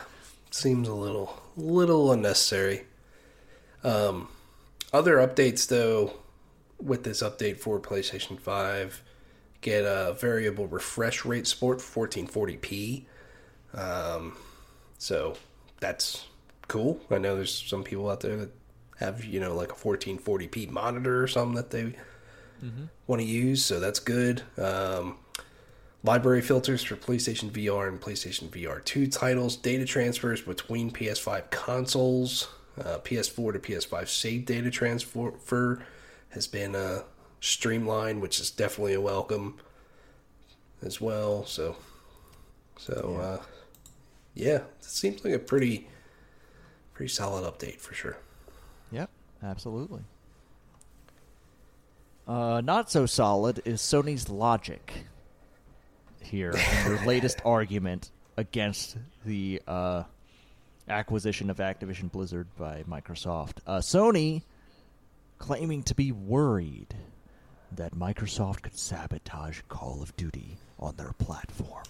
[0.51, 2.85] seems a little little unnecessary.
[3.83, 4.29] Um,
[4.93, 6.13] other updates though,
[6.81, 9.03] with this update for PlayStation Five,
[9.61, 13.03] get a variable refresh rate support for 1440p.
[13.73, 14.37] Um,
[14.97, 15.35] so
[15.79, 16.25] that's
[16.67, 16.99] cool.
[17.11, 18.51] I know there's some people out there that
[18.97, 21.93] have you know like a 1440p monitor or something that they
[23.07, 24.41] want to use, so that's good.
[24.57, 25.17] Um,
[26.03, 32.49] library filters for PlayStation VR and PlayStation VR 2 titles, data transfers between PS5 consoles,
[32.77, 35.81] uh, PS4 to PS5 save data transfer
[36.29, 37.03] has been uh,
[37.41, 39.57] streamlined, which is definitely a welcome
[40.81, 41.45] as well.
[41.45, 41.75] So,
[42.77, 43.23] so Yeah.
[43.25, 43.41] uh,
[44.35, 45.87] yeah, it seems like a pretty,
[46.93, 48.17] pretty solid update for sure.
[48.91, 49.09] Yep,
[49.43, 50.01] absolutely.
[52.27, 54.93] Uh, not so solid is Sony's logic
[56.21, 60.03] here in their latest argument against the uh,
[60.87, 63.57] acquisition of Activision Blizzard by Microsoft.
[63.65, 64.43] Uh, Sony
[65.39, 66.93] claiming to be worried
[67.75, 71.83] that Microsoft could sabotage Call of Duty on their platform.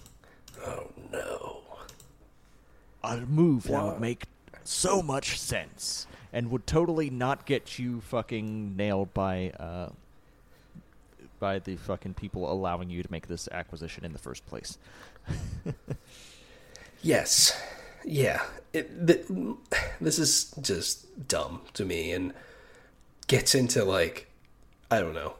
[0.64, 1.60] Oh no.
[3.02, 4.24] a move that would make
[4.64, 9.88] so much sense and would totally not get you fucking nailed by uh
[11.38, 14.76] by the fucking people allowing you to make this acquisition in the first place.
[17.02, 17.58] Yes.
[18.04, 18.42] Yeah.
[18.72, 19.26] It, th-
[20.00, 22.34] this is just dumb to me and
[23.30, 24.26] gets into like,
[24.90, 25.34] I don't know.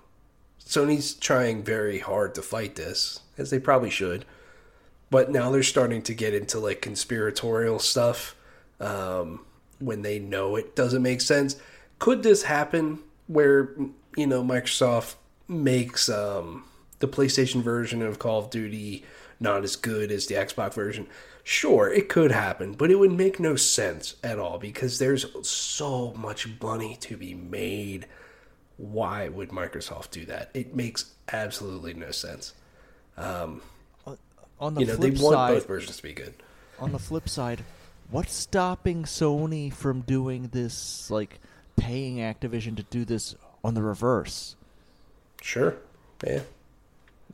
[0.64, 4.24] Sony's trying very hard to fight this, as they probably should.
[5.10, 8.36] But now they're starting to get into like conspiratorial stuff
[8.78, 9.44] um,
[9.80, 11.56] when they know it doesn't make sense.
[11.98, 13.74] Could this happen where,
[14.16, 15.16] you know, Microsoft
[15.48, 16.62] makes um,
[17.00, 19.04] the PlayStation version of Call of Duty
[19.40, 21.08] not as good as the Xbox version?
[21.50, 26.14] Sure, it could happen, but it would make no sense at all because there's so
[26.14, 28.06] much money to be made.
[28.76, 30.50] Why would Microsoft do that?
[30.54, 32.52] It makes absolutely no sense.
[33.16, 33.62] Um,
[34.60, 36.34] on the You know, they want side, both versions to be good.
[36.78, 37.64] on the flip side,
[38.12, 41.40] what's stopping Sony from doing this like
[41.74, 43.34] paying Activision to do this
[43.64, 44.54] on the reverse?
[45.42, 45.74] Sure.
[46.24, 46.42] Yeah.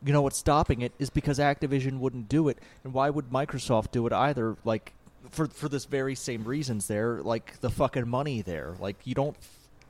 [0.05, 3.91] You know what's stopping it is because Activision wouldn't do it, and why would Microsoft
[3.91, 4.57] do it either?
[4.65, 4.93] Like
[5.31, 8.75] for for this very same reasons, there like the fucking money there.
[8.79, 9.37] Like you don't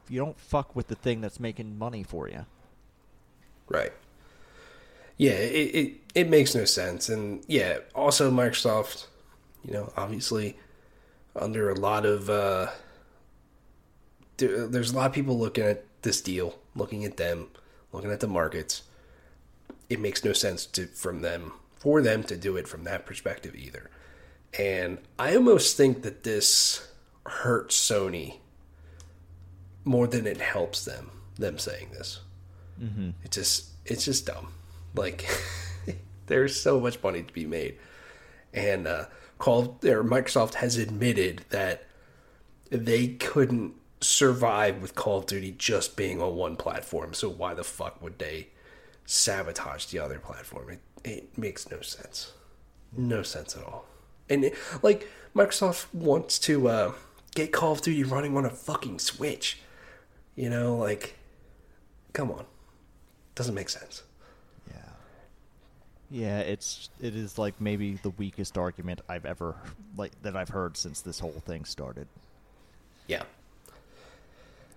[0.09, 2.47] you don't fuck with the thing that's making money for you.
[3.69, 3.93] Right.
[5.17, 7.09] Yeah, it, it, it makes no sense.
[7.09, 9.07] And yeah, also Microsoft,
[9.65, 10.57] you know, obviously
[11.35, 12.69] under a lot of, uh,
[14.37, 17.49] there, there's a lot of people looking at this deal, looking at them,
[17.93, 18.83] looking at the markets.
[19.89, 23.55] It makes no sense to, from them, for them to do it from that perspective
[23.55, 23.91] either.
[24.59, 26.89] And I almost think that this
[27.25, 28.39] hurts Sony
[29.85, 32.21] more than it helps them, them saying this.
[32.83, 33.11] Mm-hmm.
[33.25, 34.49] It just it's just dumb.
[34.95, 35.29] Like
[36.27, 37.79] there's so much money to be made,
[38.53, 39.05] and uh,
[39.39, 41.85] Call or Microsoft has admitted that
[42.71, 47.15] they couldn't survive with Call of Duty just being on one platform.
[47.15, 48.49] So why the fuck would they
[49.07, 50.71] sabotage the other platform?
[50.71, 52.33] It it makes no sense,
[52.97, 53.87] no sense at all.
[54.29, 56.93] And it, like Microsoft wants to uh,
[57.35, 59.61] get Call of Duty running on a fucking Switch,
[60.35, 61.15] you know, like
[62.13, 62.45] come on,
[63.35, 64.03] doesn't make sense.
[64.69, 64.91] Yeah.
[66.11, 69.55] Yeah, it's it is like maybe the weakest argument I've ever
[69.97, 72.09] like that I've heard since this whole thing started.
[73.07, 73.23] Yeah.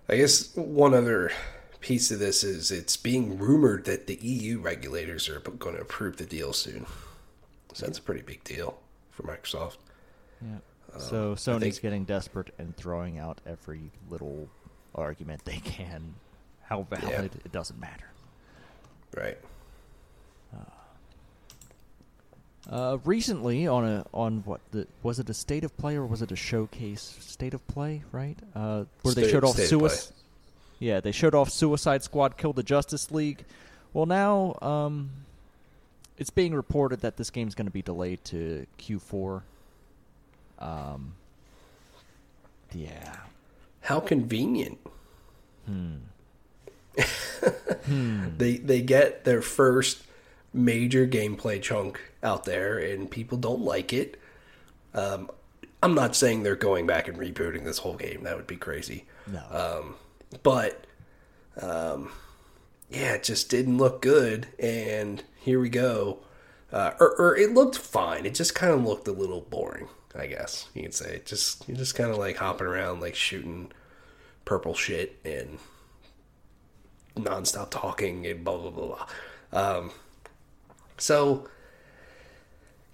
[0.08, 1.32] I guess one other
[1.80, 6.16] piece of this is it's being rumored that the EU regulators are going to approve
[6.16, 6.86] the deal soon.
[7.72, 8.78] So that's a pretty big deal
[9.10, 9.76] for Microsoft.
[10.42, 10.58] Yeah.
[10.98, 14.48] So Sony's think- getting desperate and throwing out every little
[14.94, 16.14] argument they can.
[16.62, 18.10] How valid it doesn't matter.
[19.16, 19.38] Right.
[22.68, 26.20] Uh, recently on a on what the was it a state of play or was
[26.20, 29.68] it a showcase state of play right uh, where they showed off State.
[29.68, 30.12] Suicide
[30.80, 33.44] yeah they showed off Suicide Squad Kill the Justice League
[33.92, 35.10] well now um,
[36.18, 39.42] it's being reported that this game's going to be delayed to Q4
[40.58, 41.14] um,
[42.72, 43.16] yeah
[43.82, 44.78] How convenient.
[45.66, 45.96] hmm
[48.36, 50.02] They they get their first
[50.52, 54.20] major gameplay chunk out there, and people don't like it.
[54.94, 55.30] Um,
[55.82, 58.24] I'm not saying they're going back and rebooting this whole game.
[58.24, 59.06] That would be crazy.
[59.26, 59.42] No.
[59.50, 59.94] Um,
[60.42, 60.86] but
[61.60, 62.10] um,
[62.90, 64.48] yeah, it just didn't look good.
[64.58, 66.18] And here we go.
[66.72, 68.24] Uh, or, or it looked fine.
[68.26, 69.88] It just kind of looked a little boring.
[70.14, 71.16] I guess you could say.
[71.16, 73.70] It just you're just kind of like hopping around, like shooting
[74.44, 75.58] purple shit and
[77.16, 79.06] nonstop talking and blah blah blah blah.
[79.52, 79.90] Um,
[80.98, 81.48] so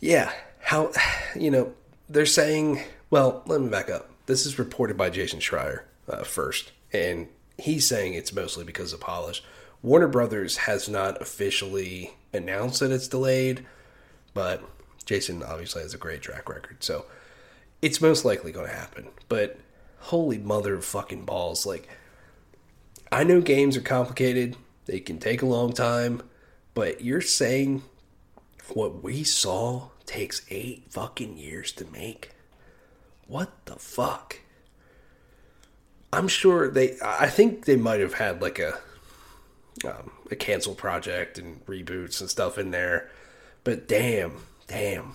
[0.01, 0.93] yeah, how
[1.35, 1.73] you know
[2.09, 2.83] they're saying?
[3.11, 4.11] Well, let me back up.
[4.27, 7.29] This is reported by Jason Schreier uh, first, and
[7.59, 9.43] he's saying it's mostly because of polish.
[9.83, 13.65] Warner Brothers has not officially announced that it's delayed,
[14.35, 14.63] but
[15.05, 17.07] Jason obviously has a great track record, so
[17.83, 19.09] it's most likely going to happen.
[19.29, 19.59] But
[19.99, 21.89] holy mother of fucking balls, like
[23.13, 24.57] I know games are complicated,
[24.87, 26.23] they can take a long time,
[26.75, 27.83] but you're saying
[28.75, 32.33] what we saw takes eight fucking years to make?
[33.27, 34.41] What the fuck?
[36.17, 36.97] I'm sure they.
[37.05, 38.79] I think they might have had like a
[39.85, 43.11] um, a canceled project and reboots and stuff in there,
[43.65, 45.15] but damn, damn.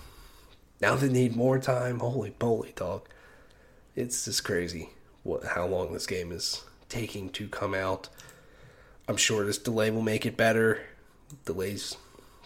[0.80, 1.98] Now they need more time.
[1.98, 3.08] Holy moly, dog!
[3.96, 4.90] It's just crazy
[5.24, 8.08] what how long this game is taking to come out.
[9.08, 10.82] I'm sure this delay will make it better.
[11.46, 11.96] Delays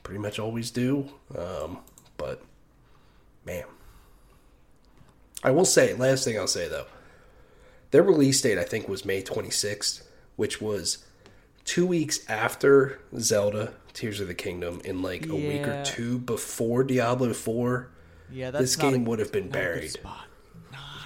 [0.02, 1.80] pretty much always do, um,
[2.16, 2.42] but
[3.44, 3.64] man,
[5.44, 6.86] I will say last thing I'll say though.
[7.96, 10.02] Their release date, I think, was May 26th,
[10.36, 10.98] which was
[11.64, 16.84] two weeks after Zelda Tears of the Kingdom, in like a week or two before
[16.84, 17.88] Diablo 4.
[18.30, 19.96] yeah, that's This game a- would have been not a good buried.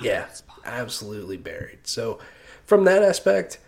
[0.03, 0.26] Yeah,
[0.64, 1.86] absolutely buried.
[1.86, 2.18] So,
[2.66, 3.61] from that aspect,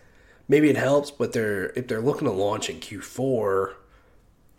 [0.49, 1.09] maybe it helps.
[1.09, 3.73] But they're if they're looking to launch in Q4,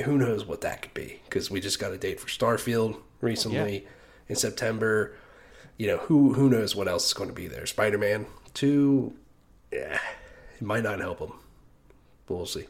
[0.07, 1.21] who knows what that could be?
[1.27, 3.87] Because we just got a date for Starfield recently
[4.27, 5.15] in September.
[5.77, 7.67] You know who who knows what else is going to be there?
[7.67, 8.25] Spider Man
[8.55, 9.13] two,
[9.73, 9.99] yeah,
[10.57, 11.33] it might not help them.
[12.27, 12.67] But we'll see.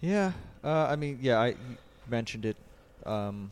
[0.00, 0.32] Yeah,
[0.64, 1.56] uh, I mean, yeah, I
[2.08, 2.56] mentioned it.
[3.04, 3.50] Um,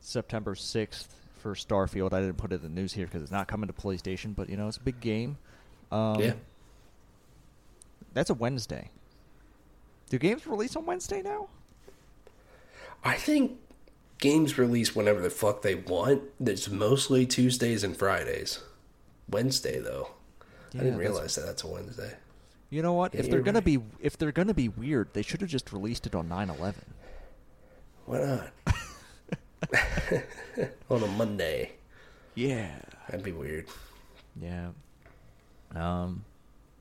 [0.00, 2.12] September sixth for Starfield.
[2.12, 4.50] I didn't put it in the news here because it's not coming to PlayStation, but
[4.50, 5.38] you know, it's a big game.
[5.90, 6.32] Um, yeah,
[8.12, 8.90] that's a Wednesday.
[10.10, 11.48] Do games release on Wednesday now?
[13.04, 13.58] I think
[14.18, 16.22] games release whenever the fuck they want.
[16.44, 18.60] It's mostly Tuesdays and Fridays.
[19.30, 20.10] Wednesday though.
[20.72, 22.14] Yeah, I didn't that's- realize that that's a Wednesday.
[22.70, 23.14] You know what?
[23.14, 23.64] Yeah, if they're gonna right.
[23.64, 26.74] be if they're gonna be weird, they should have just released it on 9/11.
[28.04, 28.52] Why not?
[30.90, 31.72] On a Monday.
[32.34, 32.70] Yeah.
[33.08, 33.66] That'd be weird.
[34.40, 34.68] Yeah.
[35.74, 36.24] Um,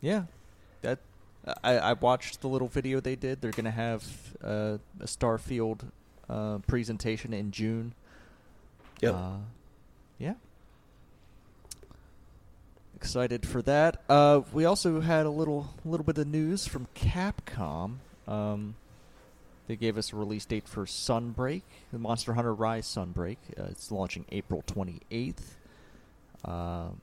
[0.01, 0.23] yeah.
[0.81, 0.99] That
[1.63, 3.41] I I watched the little video they did.
[3.41, 4.03] They're gonna have
[4.43, 5.81] uh, a Starfield
[6.29, 7.93] uh, presentation in June.
[9.01, 9.13] Yep.
[9.13, 9.37] Uh,
[10.19, 10.33] yeah.
[12.95, 14.01] Excited for that.
[14.09, 17.97] Uh, we also had a little little bit of news from Capcom.
[18.27, 18.75] Um,
[19.67, 21.61] they gave us a release date for Sunbreak,
[21.91, 23.37] the Monster Hunter Rise Sunbreak.
[23.57, 25.57] Uh, it's launching April twenty eighth.
[26.43, 27.01] Um,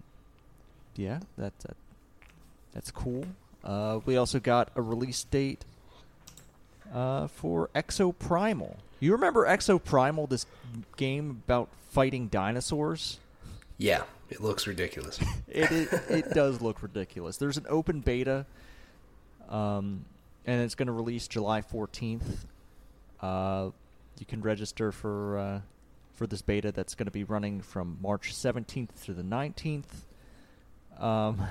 [0.97, 1.77] yeah, that, that
[2.73, 3.25] that's cool.
[3.63, 5.65] Uh, we also got a release date
[6.93, 8.77] uh, for Exoprimal.
[9.01, 10.47] You remember Exoprimal, this
[10.97, 13.19] game about fighting dinosaurs?
[13.79, 15.19] yeah, it looks ridiculous.
[15.49, 17.37] It it, it does look ridiculous.
[17.37, 18.45] There's an open beta,
[19.49, 20.05] um,
[20.45, 22.39] and it's going to release July 14th.
[23.21, 23.71] Uh,
[24.19, 25.61] you can register for uh,
[26.13, 29.85] for this beta that's going to be running from March 17th to the 19th.
[30.99, 31.43] Um,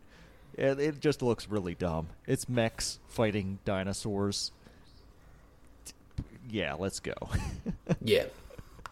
[0.54, 2.08] it, it just looks really dumb.
[2.26, 4.50] It's mechs fighting dinosaurs.
[6.54, 7.14] Yeah, let's go.
[8.00, 8.26] yeah,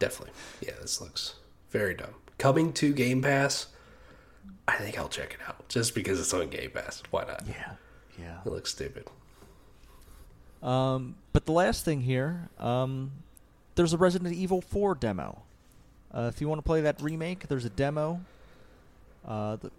[0.00, 0.34] definitely.
[0.60, 1.36] Yeah, this looks
[1.70, 2.14] very dumb.
[2.36, 3.68] Coming to Game Pass,
[4.66, 7.04] I think I'll check it out just because it's on Game Pass.
[7.12, 7.44] Why not?
[7.46, 7.74] yeah,
[8.18, 8.38] yeah.
[8.44, 9.06] It looks stupid.
[10.60, 13.12] Um, but the last thing here, um,
[13.76, 15.42] there's a Resident Evil 4 demo.
[16.12, 18.20] Uh, if you want to play that remake, there's a demo.
[19.24, 19.70] Uh, the,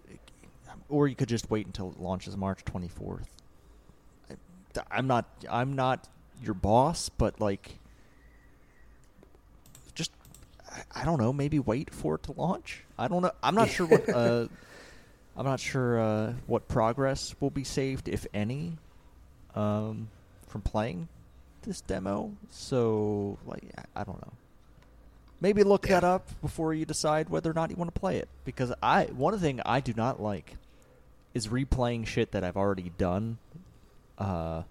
[0.88, 3.26] or you could just wait until it launches March 24th.
[4.30, 4.36] I,
[4.90, 5.26] I'm not.
[5.50, 6.08] I'm not
[6.44, 7.78] your boss, but like,
[9.94, 10.10] just
[10.70, 11.32] I, I don't know.
[11.32, 12.84] Maybe wait for it to launch.
[12.98, 13.32] I don't know.
[13.42, 14.08] I'm not sure what.
[14.14, 14.46] Uh,
[15.36, 18.74] I'm not sure uh, what progress will be saved, if any,
[19.56, 20.08] um,
[20.46, 21.08] from playing
[21.62, 22.30] this demo.
[22.50, 24.32] So, like, I, I don't know.
[25.40, 25.98] Maybe look Yeah.
[25.98, 28.28] that up before you decide whether or not you want to play it.
[28.44, 30.54] Because I, one thing I do not like
[31.34, 33.38] is replaying shit that I've already done.
[34.16, 34.62] Uh,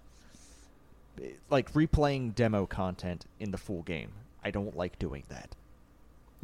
[1.50, 4.12] like replaying demo content in the full game.
[4.42, 5.54] I don't like doing that.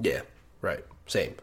[0.01, 0.23] Yeah,
[0.61, 0.85] right.
[1.07, 1.35] Same.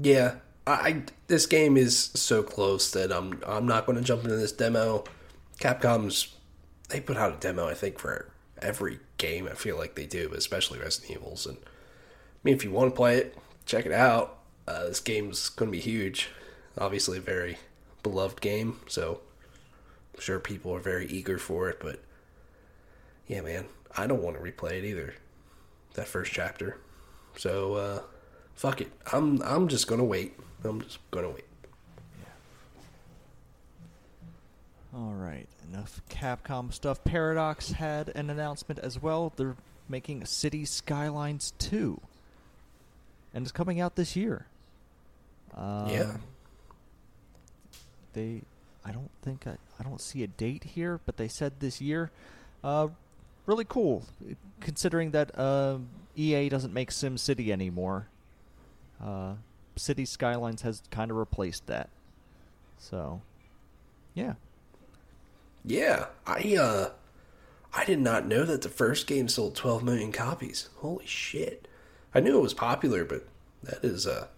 [0.00, 0.36] Yeah,
[0.66, 4.52] I, this game is so close that I'm I'm not going to jump into this
[4.52, 5.04] demo.
[5.58, 6.34] Capcom's
[6.88, 8.30] they put out a demo I think for
[8.60, 9.48] every game.
[9.50, 11.46] I feel like they do, especially Resident Evils.
[11.46, 13.36] And I mean, if you want to play it,
[13.66, 14.38] check it out.
[14.66, 16.30] Uh, this game's going to be huge.
[16.78, 17.58] Obviously, a very
[18.02, 19.20] beloved game, so
[20.20, 21.78] sure people are very eager for it.
[21.80, 22.00] But
[23.26, 23.66] yeah, man,
[23.96, 25.14] I don't want to replay it either.
[25.94, 26.78] That first chapter.
[27.36, 28.02] So uh,
[28.54, 28.92] fuck it.
[29.12, 30.38] I'm I'm just gonna wait.
[30.64, 31.44] I'm just gonna wait.
[34.92, 37.04] All right, enough Capcom stuff.
[37.04, 39.32] Paradox had an announcement as well.
[39.36, 39.54] They're
[39.90, 42.00] making City Skylines 2.
[43.34, 44.46] And it's coming out this year.
[45.54, 46.16] Uh, yeah.
[48.12, 48.42] They
[48.84, 52.10] I don't think I, I don't see a date here, but they said this year.
[52.62, 52.88] Uh,
[53.46, 54.04] really cool
[54.60, 55.78] considering that uh,
[56.16, 58.06] EA doesn't make Sim City anymore.
[59.02, 59.34] Uh,
[59.76, 61.88] City Skylines has kind of replaced that.
[62.78, 63.22] So,
[64.14, 64.34] yeah.
[65.64, 66.90] Yeah, I uh
[67.72, 70.70] I did not know that the first game sold 12 million copies.
[70.76, 71.68] Holy shit.
[72.14, 73.26] I knew it was popular, but
[73.62, 74.28] that is uh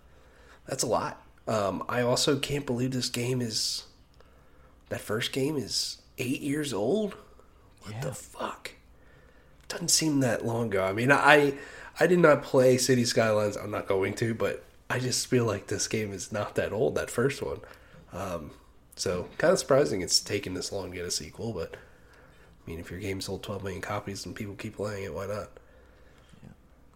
[0.66, 1.22] that's a lot.
[1.46, 3.84] Um I also can't believe this game is
[4.92, 7.14] that first game is 8 years old.
[7.82, 8.00] What Yeah.
[8.02, 8.72] the fuck?
[9.68, 10.84] Doesn't seem that long ago.
[10.84, 11.54] I mean, I
[11.98, 13.56] I did not play City Skylines.
[13.56, 16.94] I'm not going to, but I just feel like this game is not that old.
[16.94, 17.60] That first one.
[18.12, 18.50] Um,
[18.96, 22.78] so kind of surprising it's taken this long to get a sequel, but I mean,
[22.78, 25.50] if your game sold 12 million copies and people keep playing it, why not?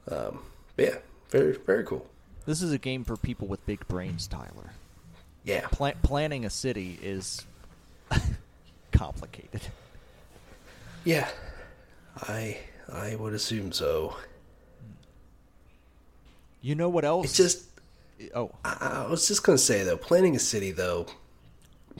[0.08, 0.42] Um,
[0.76, 0.96] but yeah,
[1.30, 2.06] very very cool.
[2.44, 4.72] This is a game for people with big brains, Tyler.
[5.44, 7.44] Yeah, Pla- planning a city is
[8.92, 9.62] complicated.
[11.04, 11.28] yeah.
[12.22, 12.58] I
[12.92, 14.16] I would assume so.
[16.62, 17.26] You know what else?
[17.26, 17.64] It's just
[18.34, 21.06] oh, I, I was just gonna say though, planning a city though,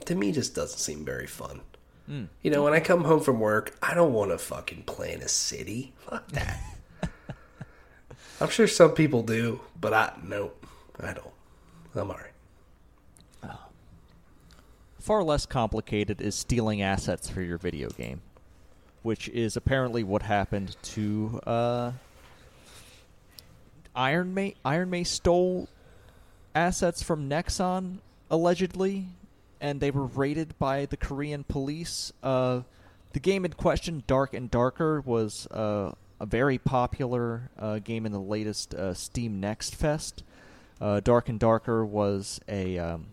[0.05, 1.61] to me just doesn't seem very fun.
[2.09, 2.29] Mm.
[2.43, 5.29] You know, when I come home from work, I don't want to fucking plan a
[5.29, 5.93] city.
[5.99, 6.61] Fuck that.
[8.41, 10.67] I'm sure some people do, but I nope,
[11.01, 11.31] I don't.
[11.95, 12.33] I'm alright.
[15.07, 18.23] Far less complicated is stealing assets for your video game,
[19.05, 21.93] which is apparently what happened to uh,
[23.95, 24.57] Iron Mace.
[24.65, 25.69] Iron Mace stole
[26.57, 27.99] assets from Nexon
[28.33, 29.07] allegedly,
[29.61, 32.13] and they were raided by the Korean police.
[32.21, 32.63] Uh,
[33.13, 38.11] the game in question, Dark and Darker, was uh, a very popular uh, game in
[38.11, 40.25] the latest uh, Steam Next Fest.
[40.81, 43.07] Uh, Dark and Darker was a um,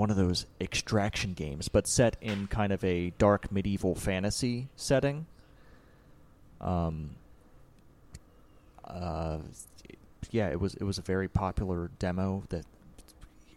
[0.00, 5.26] one of those extraction games, but set in kind of a dark medieval fantasy setting.
[6.58, 7.10] Um,
[8.82, 9.40] uh,
[10.30, 12.64] yeah, it was it was a very popular demo that,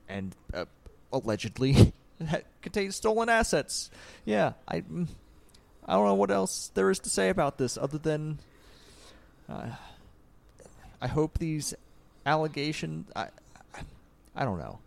[0.10, 0.66] and uh,
[1.14, 1.94] allegedly
[2.62, 3.90] contained stolen assets.
[4.26, 5.08] Yeah, I mm,
[5.86, 8.40] I don't know what else there is to say about this other than
[9.48, 9.70] uh,
[11.02, 11.74] I hope these
[12.26, 13.10] allegations.
[13.16, 13.28] I
[14.36, 14.80] I don't know.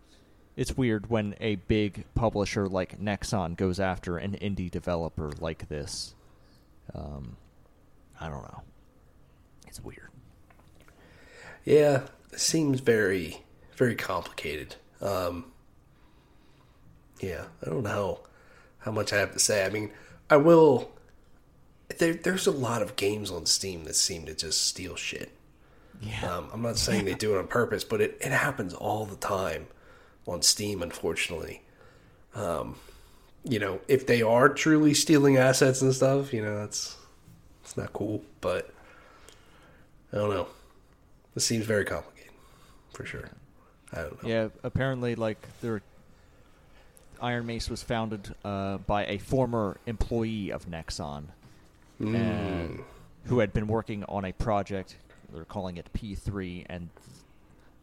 [0.57, 6.15] It's weird when a big publisher like Nexon goes after an indie developer like this.
[6.95, 7.37] Um,
[8.19, 8.63] I don't know.
[9.67, 10.09] It's weird.
[11.63, 13.43] Yeah, it seems very,
[13.75, 14.75] very complicated.
[14.99, 15.45] Um,
[17.21, 18.21] yeah, I don't know
[18.79, 19.63] how much I have to say.
[19.63, 19.91] I mean,
[20.27, 20.89] I will.
[21.99, 25.31] There, there's a lot of games on Steam that seem to just steal shit.
[26.01, 26.35] Yeah.
[26.35, 29.15] Um, I'm not saying they do it on purpose, but it, it happens all the
[29.15, 29.67] time
[30.27, 31.61] on Steam, unfortunately.
[32.35, 32.75] Um,
[33.43, 36.97] you know, if they are truly stealing assets and stuff, you know, that's
[37.63, 38.21] it's not cool.
[38.41, 38.69] But
[40.11, 40.47] I don't know.
[41.33, 42.31] This seems very complicated,
[42.93, 43.29] for sure.
[43.93, 44.29] I don't know.
[44.29, 45.81] Yeah, apparently, like there,
[47.21, 51.25] Iron Mace was founded uh, by a former employee of Nexon,
[51.99, 52.83] and
[53.25, 54.95] who had been working on a project.
[55.33, 56.89] They're calling it P3, and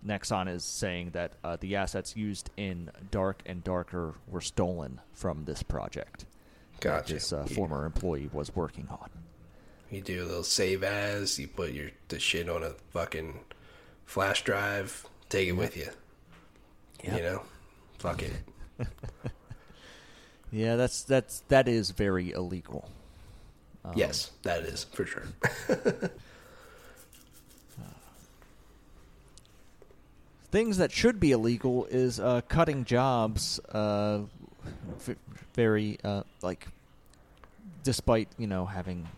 [0.06, 5.44] Nexon is saying that uh, the assets used in Dark and Darker were stolen from
[5.44, 6.26] this project.
[6.80, 9.08] that This uh, You- former employee was working on.
[9.90, 13.40] You do a little save as, you put your the shit on a fucking
[14.06, 15.88] flash drive, take it with you.
[17.04, 17.16] Yep.
[17.16, 17.42] You know?
[17.98, 18.32] Fuck it.
[20.50, 22.88] Yeah, that's that's that is very illegal.
[23.84, 25.24] Um, yes, that is, for sure.
[30.54, 33.58] things that should be illegal is uh, cutting jobs.
[33.70, 34.20] Uh,
[35.52, 36.68] very uh, like,
[37.82, 39.08] despite you know having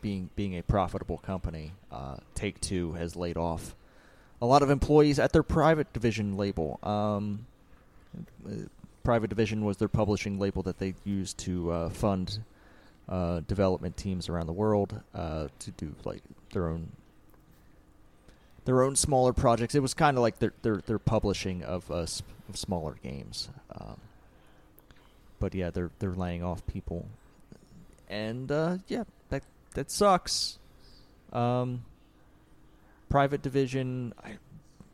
[0.00, 3.74] being being a profitable company, uh, Take Two has laid off
[4.40, 6.78] a lot of employees at their private division label.
[6.82, 7.44] Um,
[9.04, 12.38] private division was their publishing label that they used to uh, fund
[13.06, 16.22] uh, development teams around the world to do like
[16.54, 16.88] their own
[18.66, 19.74] their own smaller projects.
[19.74, 23.48] It was kind of like their their their publishing of, uh, s- of smaller games.
[23.74, 23.96] Um,
[25.40, 27.06] but yeah, they're they're laying off people,
[28.08, 29.42] and uh, yeah, that
[29.74, 30.58] that sucks.
[31.32, 31.84] Um,
[33.08, 34.38] private division, I,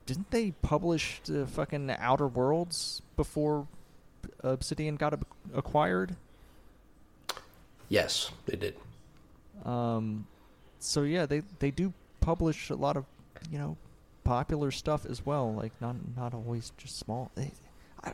[0.07, 3.67] didn't they publish the fucking Outer Worlds before
[4.41, 6.17] Obsidian got ab- acquired?
[7.89, 8.75] Yes, they did.
[9.65, 10.27] Um,
[10.81, 13.05] so yeah, they they do publish a lot of
[13.51, 13.77] you know
[14.25, 15.53] popular stuff as well.
[15.53, 17.31] Like not not always just small.
[17.37, 17.53] It,
[18.03, 18.13] I,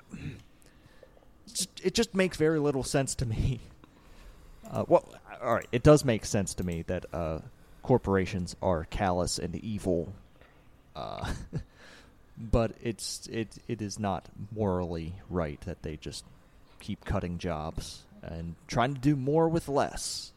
[1.47, 3.61] just, it just makes very little sense to me.
[4.71, 5.09] Uh, well,
[5.43, 7.39] all right, it does make sense to me that uh,
[7.83, 10.13] corporations are callous and evil,
[10.95, 11.33] uh,
[12.39, 16.23] but it's it it is not morally right that they just
[16.81, 20.33] keep cutting jobs and trying to do more with less.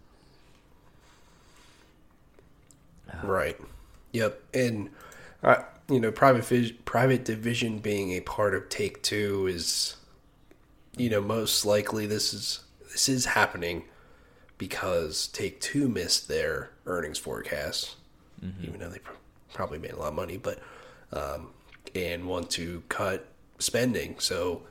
[3.22, 3.60] Right.
[4.12, 4.42] Yep.
[4.54, 4.90] And
[5.44, 9.96] uh, you know, private vis- private division being a part of Take Two is,
[10.98, 13.84] you know, most likely this is this is happening
[14.58, 17.96] because Take Two missed their earnings forecast,
[18.64, 19.14] even though they pr-
[19.54, 20.60] probably made a lot of money, but
[21.12, 21.50] um,
[21.96, 23.28] and want to cut
[23.60, 24.20] spending.
[24.20, 24.64] So,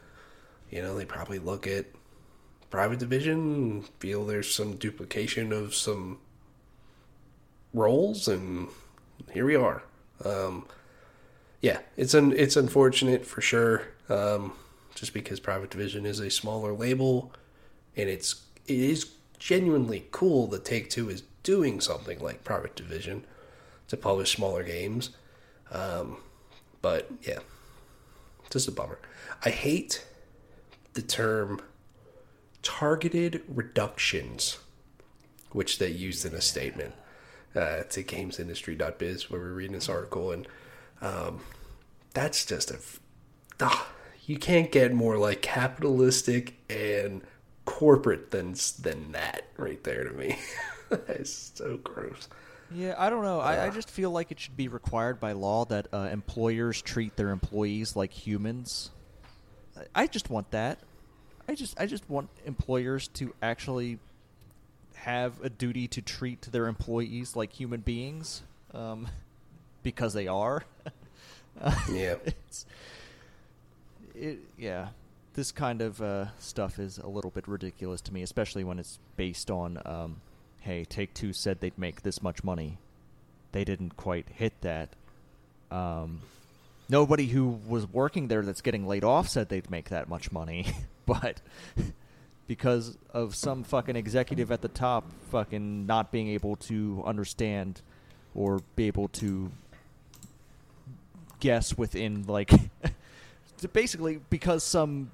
[0.71, 1.87] you know, they probably look at
[2.71, 6.19] private division, feel there's some duplication of some
[7.75, 8.69] roles, and
[9.33, 9.83] here we are.
[10.25, 10.67] Um,
[11.61, 13.89] yeah, it's un, it's unfortunate for sure.
[14.09, 14.53] Um,
[14.95, 17.33] just because Private Division is a smaller label,
[17.97, 23.25] and it's it is genuinely cool that Take Two is doing something like Private Division
[23.89, 25.11] to publish smaller games.
[25.71, 26.19] Um,
[26.83, 27.39] but yeah,
[28.51, 28.99] just a bummer.
[29.45, 30.05] I hate
[30.95, 31.61] the term
[32.63, 34.59] targeted reductions,
[35.53, 36.95] which they used in a statement
[37.55, 40.47] uh, to gamesindustry.biz where we're reading this article, and
[41.01, 41.41] um,
[42.15, 42.79] that's just a
[43.61, 43.89] ah,
[44.27, 47.23] you can't get more like capitalistic and
[47.65, 50.39] corporate than than that right there to me.
[50.91, 52.29] That's so gross.
[52.73, 53.39] Yeah, I don't know.
[53.41, 57.15] I, I just feel like it should be required by law that uh, employers treat
[57.17, 58.91] their employees like humans.
[59.77, 60.79] I- I just want that.
[61.49, 63.99] I just I just want employers to actually
[65.01, 68.43] have a duty to treat their employees like human beings,
[68.75, 69.09] um,
[69.83, 70.65] because they are.
[71.93, 72.15] Yeah.
[74.15, 74.89] it yeah
[75.35, 78.99] this kind of uh, stuff is a little bit ridiculous to me especially when it's
[79.17, 80.17] based on um,
[80.61, 82.79] hey take two said they'd make this much money
[83.53, 84.91] they didn't quite hit that
[85.71, 86.21] um,
[86.89, 90.67] nobody who was working there that's getting laid off said they'd make that much money
[91.07, 91.41] but
[92.51, 97.81] because of some fucking executive at the top fucking not being able to understand
[98.35, 99.53] or be able to
[101.39, 102.51] guess within like
[103.73, 105.13] basically because some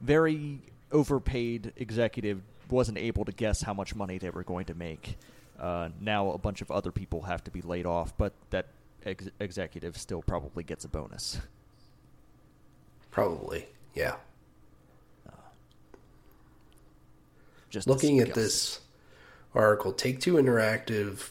[0.00, 0.60] very
[0.92, 5.16] overpaid executive wasn't able to guess how much money they were going to make.
[5.58, 8.66] Uh, now a bunch of other people have to be laid off, but that
[9.04, 11.40] ex- executive still probably gets a bonus.
[13.10, 13.66] Probably.
[13.92, 14.14] Yeah.
[17.70, 18.80] Just Looking at this
[19.54, 21.28] article, Take Two Interactive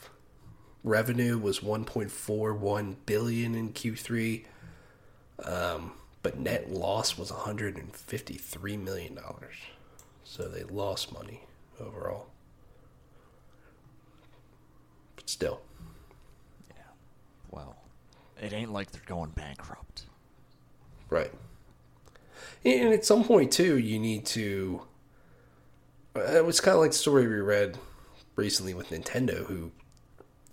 [0.84, 4.46] revenue was 1.41 billion in Q3,
[5.44, 9.56] um, but net loss was 153 million dollars.
[10.24, 11.42] So they lost money
[11.80, 12.28] overall.
[15.16, 15.62] But still,
[16.70, 16.84] Yeah.
[17.52, 17.78] Well,
[18.42, 20.04] it ain't like they're going bankrupt.
[21.10, 21.32] right.
[22.64, 24.82] And at some point too, you need to.
[26.16, 27.78] Uh, It was kind of like the story we read
[28.36, 29.72] recently with Nintendo, who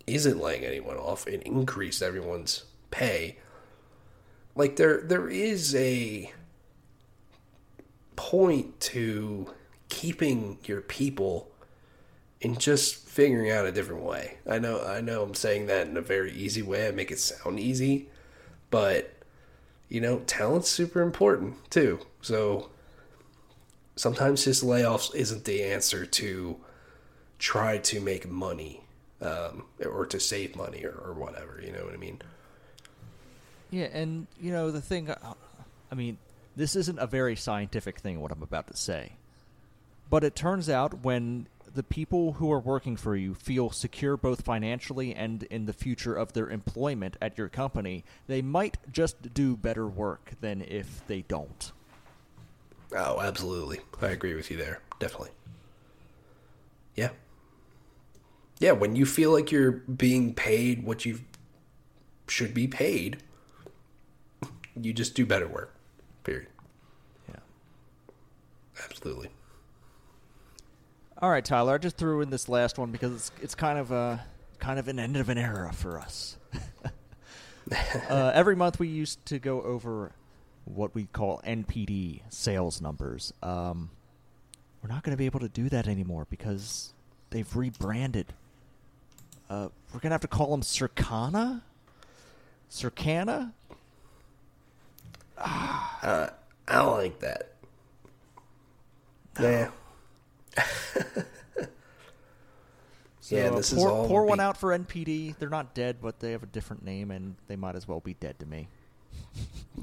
[0.07, 3.37] isn't laying anyone off and increased everyone's pay.
[4.55, 6.31] Like there there is a
[8.15, 9.49] point to
[9.89, 11.49] keeping your people
[12.41, 14.37] and just figuring out a different way.
[14.49, 16.87] I know I know I'm saying that in a very easy way.
[16.87, 18.09] I make it sound easy,
[18.69, 19.13] but
[19.89, 21.99] you know, talent's super important too.
[22.21, 22.69] So
[23.95, 26.57] sometimes just layoffs isn't the answer to
[27.39, 28.81] try to make money
[29.21, 31.61] um, or to save money or, or whatever.
[31.63, 32.21] You know what I mean?
[33.69, 35.09] Yeah, and you know the thing.
[35.09, 35.33] uh,
[35.91, 36.17] I mean,
[36.55, 38.21] this isn't a very scientific thing.
[38.21, 39.13] What I'm about to say,
[40.09, 44.45] but it turns out when the people who are working for you feel secure both
[44.45, 49.57] financially and in the future of their employment at your company, they might just do
[49.57, 51.71] better work than if they don't.
[52.95, 53.79] Oh, absolutely.
[54.01, 54.81] I agree with you there.
[54.99, 55.31] Definitely.
[56.95, 57.09] Yeah.
[58.59, 61.19] Yeah, when you feel like you're being paid what you
[62.27, 63.17] should be paid,
[64.79, 65.73] you just do better work.
[66.23, 66.47] Period.
[67.29, 67.39] Yeah.
[68.85, 69.29] Absolutely.
[71.21, 71.75] All right, Tyler.
[71.75, 74.25] I just threw in this last one because it's it's kind of a
[74.59, 76.37] kind of an end of an era for us.
[78.09, 80.11] uh, every month we used to go over
[80.65, 83.33] what we call NPD sales numbers.
[83.41, 83.89] Um,
[84.81, 86.93] we're not going to be able to do that anymore because
[87.29, 88.33] they've rebranded.
[89.49, 91.61] Uh, we're going to have to call them Circana.
[92.69, 93.51] Circana.
[95.37, 96.27] Uh,
[96.67, 97.49] I don't like that.
[99.39, 99.71] Yeah.
[103.23, 105.37] So yeah, this pour, is all pour one be- out for NPD.
[105.39, 108.15] They're not dead, but they have a different name, and they might as well be
[108.15, 108.67] dead to me.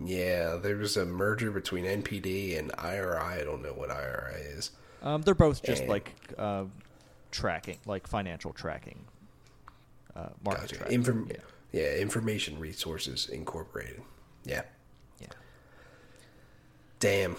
[0.05, 3.19] Yeah, there's a merger between NPD and IRI.
[3.19, 4.71] I don't know what IRI is.
[5.03, 6.65] Um, they're both just And- like uh,
[7.31, 9.05] tracking, like financial tracking,
[10.15, 10.77] uh, market Gotcha.
[10.77, 10.95] tracking.
[10.95, 11.37] Inform- yeah.
[11.73, 14.03] yeah, Information Resources Incorporated.
[14.45, 14.63] Yeah.
[15.21, 15.29] yeah.
[16.99, 17.37] Damn.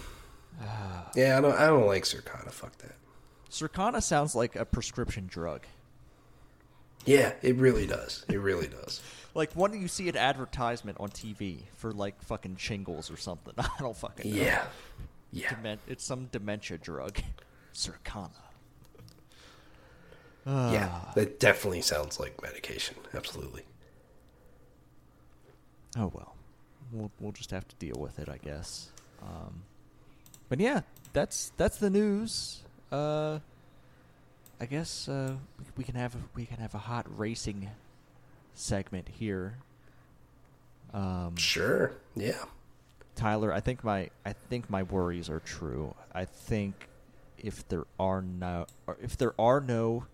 [1.15, 1.55] yeah, I don't.
[1.57, 2.51] I don't like Circana.
[2.51, 2.95] Fuck that.
[3.49, 5.61] Circana sounds like a prescription drug.
[7.05, 8.25] Yeah, it really does.
[8.29, 9.01] It really does.
[9.33, 13.53] Like when you see an advertisement on TV for like fucking shingles or something.
[13.57, 14.41] I don't fucking know.
[14.41, 14.63] Yeah.
[15.31, 15.49] Yeah.
[15.49, 17.19] Demen- it's some dementia drug.
[17.73, 18.31] Circana.
[20.45, 20.89] Yeah.
[20.91, 21.11] Ah.
[21.15, 22.95] That definitely sounds like medication.
[23.13, 23.63] Absolutely.
[25.97, 26.35] Oh well,
[26.91, 28.91] we'll we'll just have to deal with it, I guess.
[29.21, 29.63] Um,
[30.49, 30.81] but yeah,
[31.13, 32.63] that's that's the news.
[32.91, 33.39] Uh,
[34.59, 37.69] I guess uh, we, we can have a, we can have a hot racing
[38.53, 39.57] segment here.
[40.93, 41.93] Um, Sure.
[42.15, 42.43] Yeah.
[43.15, 45.93] Tyler, I think my I think my worries are true.
[46.13, 46.87] I think
[47.37, 50.05] if there are no or if there are no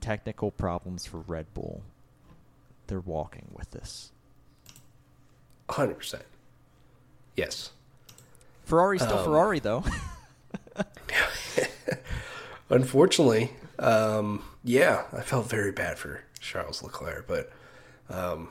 [0.00, 1.82] technical problems for Red Bull,
[2.86, 4.12] they're walking with this.
[5.68, 6.24] hundred percent.
[7.36, 7.70] Yes.
[8.64, 9.84] Ferrari's still Um, Ferrari though.
[12.70, 17.50] Unfortunately, um, yeah, I felt very bad for Charles Leclerc, but
[18.08, 18.48] um,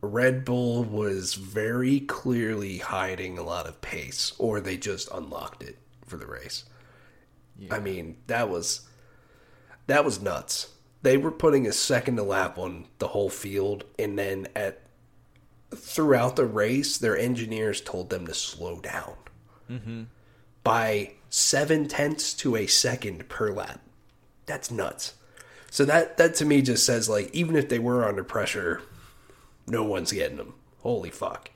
[0.00, 5.78] Red Bull was very clearly hiding a lot of pace, or they just unlocked it
[6.06, 6.64] for the race.
[7.70, 8.82] I mean, that was
[9.86, 10.68] that was nuts.
[11.02, 14.82] They were putting a second to lap on the whole field, and then at
[15.74, 19.14] throughout the race, their engineers told them to slow down
[20.64, 23.80] by seven tenths to a second per lap.
[24.46, 25.14] That's nuts.
[25.70, 28.82] So that that to me just says like even if they were under pressure,
[29.66, 30.54] no one's getting them.
[30.80, 31.50] Holy fuck.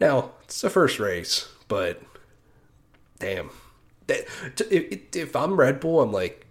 [0.00, 2.02] Now it's the first race, but
[3.18, 3.50] damn,
[4.06, 4.26] that,
[4.70, 6.46] if, if I'm Red Bull, I'm like,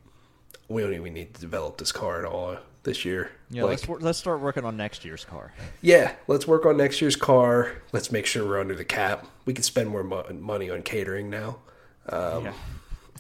[0.68, 3.32] we don't even need to develop this car at all this year.
[3.50, 5.54] Yeah, like, let's let's start working on next year's car.
[5.82, 7.72] yeah, let's work on next year's car.
[7.94, 9.28] Let's make sure we're under the cap.
[9.46, 11.58] We can spend more mo- money on catering now,
[12.10, 12.54] Um, yeah,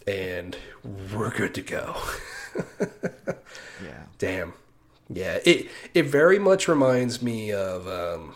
[0.08, 0.58] and
[1.14, 1.95] we're good to go.
[3.84, 4.03] yeah.
[4.18, 4.53] Damn.
[5.10, 8.36] Yeah, it it very much reminds me of um,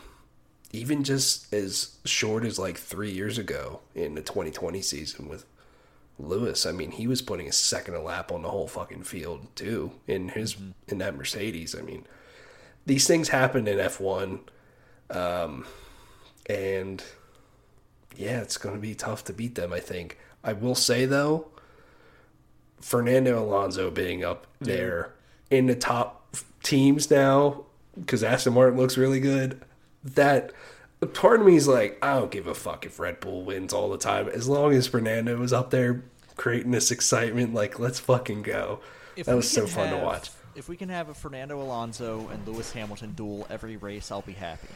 [0.71, 5.45] even just as short as like three years ago in the 2020 season with
[6.19, 6.65] Lewis.
[6.65, 9.93] I mean, he was putting a second a lap on the whole fucking field too
[10.07, 10.57] in his
[10.87, 11.75] in that Mercedes.
[11.75, 12.05] I mean,
[12.85, 14.39] these things happen in F1,
[15.09, 15.65] um,
[16.47, 17.03] and
[18.15, 19.73] yeah, it's going to be tough to beat them.
[19.73, 20.19] I think.
[20.43, 21.47] I will say though,
[22.81, 25.13] Fernando Alonso being up there
[25.49, 27.63] in the top teams now
[27.99, 29.61] because Aston Martin looks really good.
[30.03, 30.51] That
[31.13, 33.89] part of me is like, I don't give a fuck if Red Bull wins all
[33.89, 36.03] the time as long as Fernando is up there
[36.35, 37.53] creating this excitement.
[37.53, 38.79] Like, let's fucking go.
[39.15, 40.29] If that was so fun to watch.
[40.55, 44.33] If we can have a Fernando Alonso and Lewis Hamilton duel every race, I'll be
[44.33, 44.67] happy.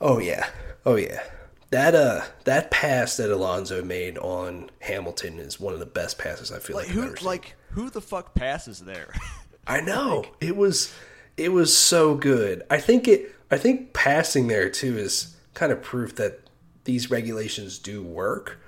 [0.00, 0.48] Oh yeah,
[0.84, 1.22] oh yeah.
[1.70, 6.52] That uh, that pass that Alonso made on Hamilton is one of the best passes
[6.52, 7.02] I feel like, Like who?
[7.04, 7.26] ever seen.
[7.26, 9.12] Like who the fuck passes there?
[9.66, 10.94] I know it was
[11.36, 12.62] it was so good.
[12.70, 16.40] I think it I think passing there too is kind of proof that
[16.84, 18.58] these regulations do work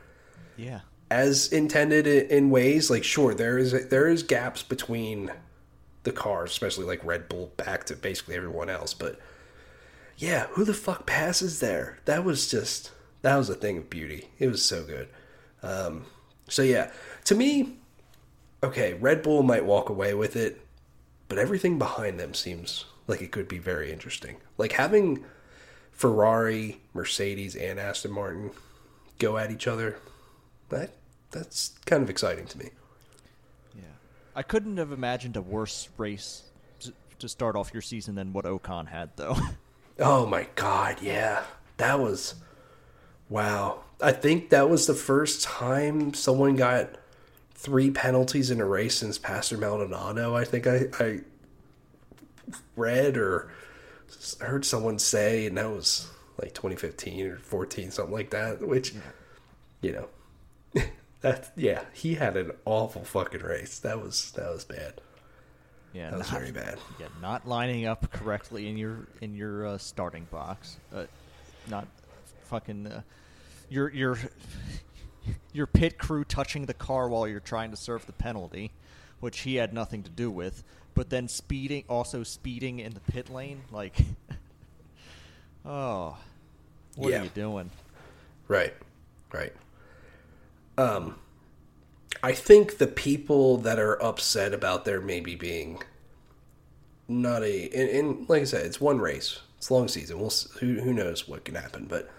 [0.57, 0.81] yeah.
[1.11, 2.91] as intended in ways.
[2.91, 5.31] Like sure there is there is gaps between
[6.03, 9.21] the cars, especially like Red Bull back to basically everyone else, but
[10.19, 12.01] yeah, who the fuck passes there?
[12.05, 12.91] That was just
[13.23, 14.29] that was a thing of beauty.
[14.39, 15.09] It was so good.
[15.63, 16.07] Um,
[16.49, 16.91] so yeah,
[17.25, 17.77] to me,
[18.63, 20.61] okay, Red Bull might walk away with it,
[21.29, 24.37] but everything behind them seems like it could be very interesting.
[24.57, 25.25] Like having
[25.93, 28.51] Ferrari, Mercedes, and Aston Martin
[29.19, 29.99] go at each other.
[30.69, 30.91] That
[31.31, 32.71] that's kind of exciting to me.
[33.75, 33.83] Yeah,
[34.35, 36.43] I couldn't have imagined a worse race
[37.19, 39.37] to, start off your season than what Ocon had, though.
[39.99, 41.45] Oh my god, yeah.
[41.77, 42.35] That was
[43.29, 43.83] wow.
[44.01, 46.91] I think that was the first time someone got
[47.55, 50.37] three penalties in a race since Pastor Maldonado.
[50.37, 51.21] I think I, I
[52.77, 53.51] read or
[54.41, 56.09] heard someone say, and that was
[56.41, 58.67] like 2015 or 14, something like that.
[58.67, 58.95] Which,
[59.81, 60.85] you know,
[61.23, 63.81] that yeah, he had an awful fucking race.
[63.81, 65.01] That was that was bad.
[65.99, 66.79] Yeah, That was not- very bad.
[67.01, 70.77] Yeah, not lining up correctly in your in your uh, starting box.
[70.95, 71.07] Uh,
[71.69, 71.89] not
[72.45, 73.03] fucking uh,
[73.69, 74.17] your your
[75.53, 78.71] your pit crew touching the car while you're trying to serve the penalty,
[79.19, 80.63] which he had nothing to do with.
[80.95, 83.97] But then speeding, also speeding in the pit lane, like,
[85.67, 86.17] oh,
[86.95, 87.23] what Yeah.
[87.23, 87.71] are you doing?
[88.47, 88.75] Right.
[89.33, 89.53] Right.
[90.77, 91.17] Um
[92.23, 95.83] I think the people that are upset about there maybe being
[97.07, 99.41] not a and, and like I said, it's one race.
[99.57, 100.19] It's long season.
[100.19, 102.11] We'll who who knows what can happen, but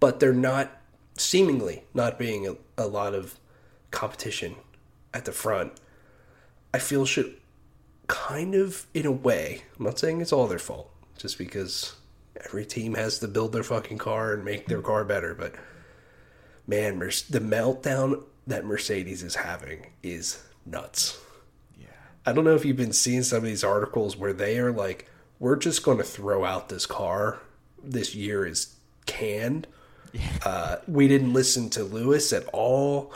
[0.00, 0.80] but they're not
[1.16, 3.38] seemingly not being a, a lot of
[3.90, 4.56] competition
[5.12, 5.72] at the front.
[6.72, 7.36] I feel should
[8.06, 9.62] kind of in a way.
[9.78, 11.94] I'm not saying it's all their fault, just because
[12.44, 15.54] every team has to build their fucking car and make their car better, but
[16.66, 21.20] man, the meltdown that Mercedes is having is nuts.
[21.78, 21.88] Yeah,
[22.24, 25.08] I don't know if you've been seeing some of these articles where they are like,
[25.38, 27.38] we're just going to throw out this car.
[27.82, 28.74] This year is
[29.04, 29.66] canned.
[30.44, 33.12] Uh, we didn't listen to Lewis at all.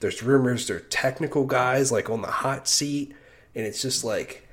[0.00, 3.14] There's rumors they're technical guys like on the hot seat.
[3.54, 4.48] And it's just like,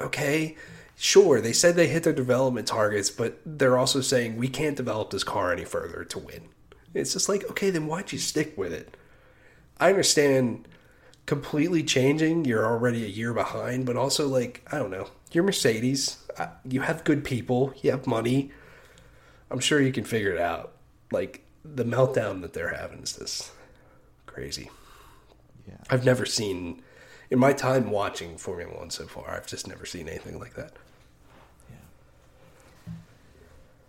[0.00, 0.56] okay,
[0.96, 5.10] sure, they said they hit their development targets, but they're also saying we can't develop
[5.10, 6.48] this car any further to win.
[6.94, 8.96] It's just like, okay, then why'd you stick with it?
[9.78, 10.68] I understand
[11.26, 12.44] completely changing.
[12.44, 15.08] You're already a year behind, but also like I don't know.
[15.32, 16.18] You're Mercedes.
[16.64, 17.74] You have good people.
[17.82, 18.50] You have money.
[19.50, 20.72] I'm sure you can figure it out.
[21.10, 23.50] Like the meltdown that they're having is just
[24.26, 24.70] crazy.
[25.66, 25.74] yeah.
[25.90, 26.82] I've never seen
[27.30, 29.30] in my time watching Formula One so far.
[29.30, 30.72] I've just never seen anything like that.
[31.70, 32.92] Yeah.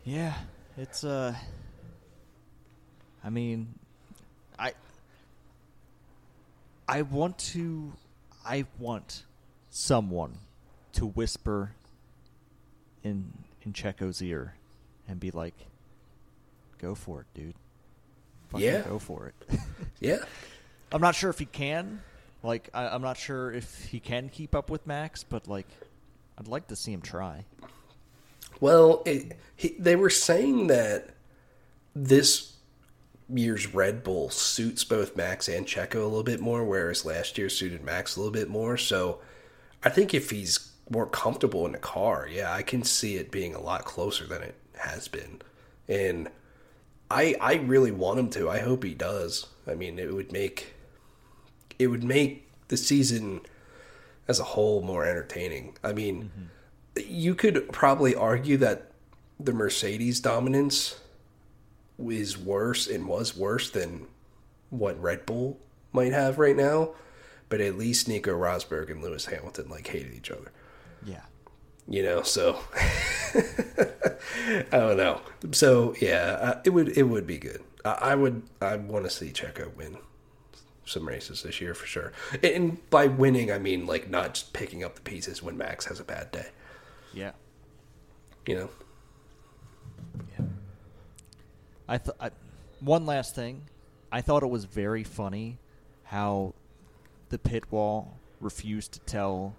[0.03, 0.33] Yeah,
[0.77, 1.35] it's uh
[3.23, 3.75] I mean
[4.57, 4.73] I
[6.87, 7.93] I want to
[8.45, 9.23] I want
[9.69, 10.37] someone
[10.93, 11.71] to whisper
[13.03, 13.33] in
[13.63, 14.55] in Checo's ear
[15.07, 15.53] and be like
[16.79, 17.55] go for it, dude.
[18.49, 18.81] Fucking Yeah.
[18.81, 19.59] go for it.
[19.99, 20.19] Yeah.
[20.91, 22.01] I'm not sure if he can.
[22.43, 25.67] Like I, I'm not sure if he can keep up with Max, but like
[26.37, 27.45] I'd like to see him try.
[28.61, 31.09] Well, it, he, they were saying that
[31.95, 32.53] this
[33.33, 37.49] year's Red Bull suits both Max and Checo a little bit more, whereas last year
[37.49, 38.77] suited Max a little bit more.
[38.77, 39.19] So
[39.83, 43.53] I think if he's more comfortable in the car, yeah, I can see it being
[43.53, 45.41] a lot closer than it has been.
[45.87, 46.29] And
[47.09, 48.49] I I really want him to.
[48.49, 49.47] I hope he does.
[49.67, 50.73] I mean, it would make
[51.79, 53.41] it would make the season
[54.27, 55.77] as a whole more entertaining.
[55.83, 56.31] I mean,
[56.97, 57.13] mm-hmm.
[57.13, 58.91] you could probably argue that
[59.39, 60.99] the Mercedes dominance
[61.99, 64.07] is worse and was worse than
[64.69, 65.59] what Red Bull
[65.91, 66.91] might have right now,
[67.49, 70.51] but at least Nico Rosberg and Lewis Hamilton like hated each other.
[71.05, 71.21] Yeah.
[71.87, 72.59] You know, so
[73.33, 75.21] I don't know.
[75.51, 77.61] So yeah, uh, it would it would be good.
[77.85, 79.97] I, I would I want to see Checo win
[80.85, 82.11] some races this year for sure.
[82.43, 85.99] And by winning, I mean like not just picking up the pieces when Max has
[85.99, 86.47] a bad day.
[87.13, 87.31] Yeah.
[88.45, 88.69] You know.
[90.37, 90.45] Yeah.
[91.87, 92.33] I thought
[92.79, 93.63] one last thing.
[94.11, 95.57] I thought it was very funny
[96.03, 96.53] how
[97.29, 99.55] the pit wall refused to tell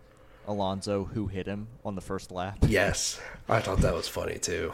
[0.47, 2.59] Alonso who hit him on the first lap.
[2.69, 4.73] Yes, I thought that was funny too.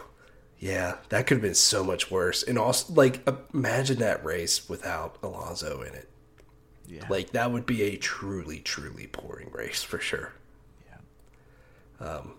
[0.61, 2.43] Yeah, that could have been so much worse.
[2.43, 6.09] And also, like, imagine that race without Alonso in it.
[6.87, 7.05] Yeah.
[7.11, 10.33] Like, that would be a truly, truly boring race for sure.
[10.87, 12.07] yeah.
[12.07, 12.35] Um,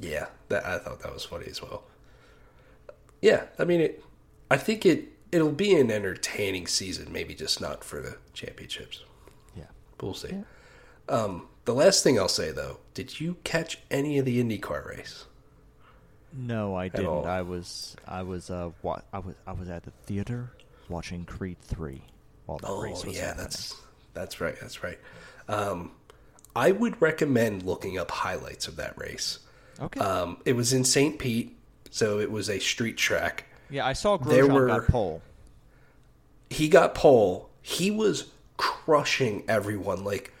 [0.00, 1.84] Yeah, that I thought that was funny as well.
[3.20, 4.02] Yeah, I mean, it.
[4.50, 9.02] I think it it'll be an entertaining season, maybe just not for the championships.
[9.56, 9.64] Yeah.
[10.00, 10.34] We'll see.
[11.08, 15.24] Um, the last thing I'll say though, did you catch any of the IndyCar race?
[16.32, 17.06] No, I didn't.
[17.06, 17.26] all.
[17.26, 20.50] I was I was uh wa- I was I was at the theater
[20.88, 22.02] watching Creed three
[22.46, 23.44] while the Oh race was yeah, happening.
[23.44, 23.76] that's
[24.14, 24.58] that's right.
[24.60, 24.98] That's right.
[25.48, 25.92] Um,
[26.54, 29.38] I would recommend looking up highlights of that race.
[29.80, 30.00] okay.
[30.00, 31.18] Um, it was in St.
[31.18, 31.56] Pete,
[31.90, 33.46] so it was a street track.
[33.70, 35.22] Yeah, I saw there Grosjean were- got pole.
[36.50, 37.50] He got pole.
[37.60, 40.32] He was crushing everyone, like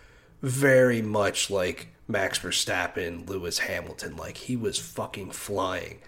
[0.42, 4.16] very much like Max Verstappen, Lewis Hamilton.
[4.16, 5.98] Like he was fucking flying.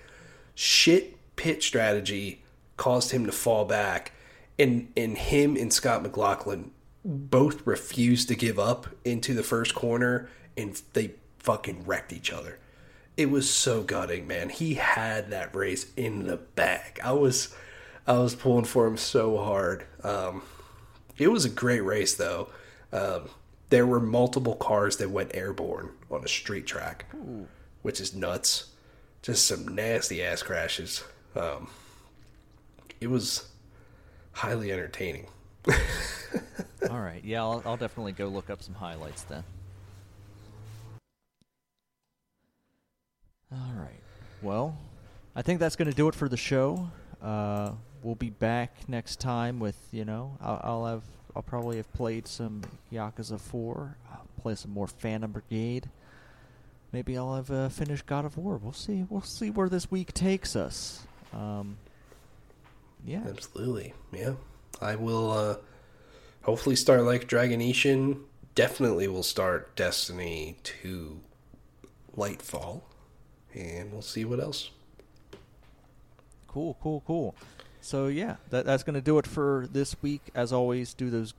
[0.54, 2.42] Shit pit strategy
[2.76, 4.12] caused him to fall back,
[4.58, 6.70] and and him and Scott McLaughlin
[7.04, 12.58] both refused to give up into the first corner, and they fucking wrecked each other.
[13.20, 14.48] It was so gutting, man.
[14.48, 16.98] He had that race in the bag.
[17.04, 17.54] I was,
[18.06, 19.84] I was pulling for him so hard.
[20.02, 20.40] Um,
[21.18, 22.48] it was a great race, though.
[22.94, 23.28] Um,
[23.68, 27.14] there were multiple cars that went airborne on a street track,
[27.82, 28.68] which is nuts.
[29.20, 31.04] Just some nasty ass crashes.
[31.36, 31.68] Um,
[33.02, 33.50] it was
[34.32, 35.26] highly entertaining.
[36.88, 37.22] All right.
[37.22, 39.44] Yeah, I'll, I'll definitely go look up some highlights then.
[43.52, 44.00] All right.
[44.42, 44.76] Well,
[45.34, 46.90] I think that's going to do it for the show.
[47.22, 47.72] Uh,
[48.02, 51.02] we'll be back next time with you know I'll, I'll have
[51.36, 55.88] I'll probably have played some Yakuza Four, I'll play some more Phantom Brigade.
[56.92, 58.56] Maybe I'll have uh, finished God of War.
[58.56, 59.04] We'll see.
[59.08, 61.06] We'll see where this week takes us.
[61.32, 61.76] Um,
[63.04, 63.22] yeah.
[63.28, 63.94] Absolutely.
[64.12, 64.34] Yeah.
[64.80, 65.56] I will uh
[66.42, 68.20] hopefully start like Dragon Ishin.
[68.54, 71.20] Definitely will start Destiny 2
[72.16, 72.82] Lightfall.
[73.54, 74.70] And we'll see what else.
[76.48, 77.34] Cool, cool, cool.
[77.80, 80.22] So yeah, that that's gonna do it for this week.
[80.34, 81.34] As always, do those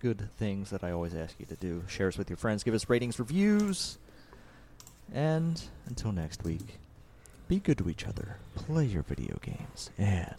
[0.00, 1.84] good things that I always ask you to do.
[1.86, 3.98] Share us with your friends, give us ratings, reviews,
[5.12, 6.78] and until next week,
[7.48, 10.34] be good to each other, play your video games, and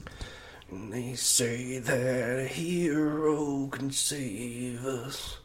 [0.70, 5.38] And they say that a hero can save us.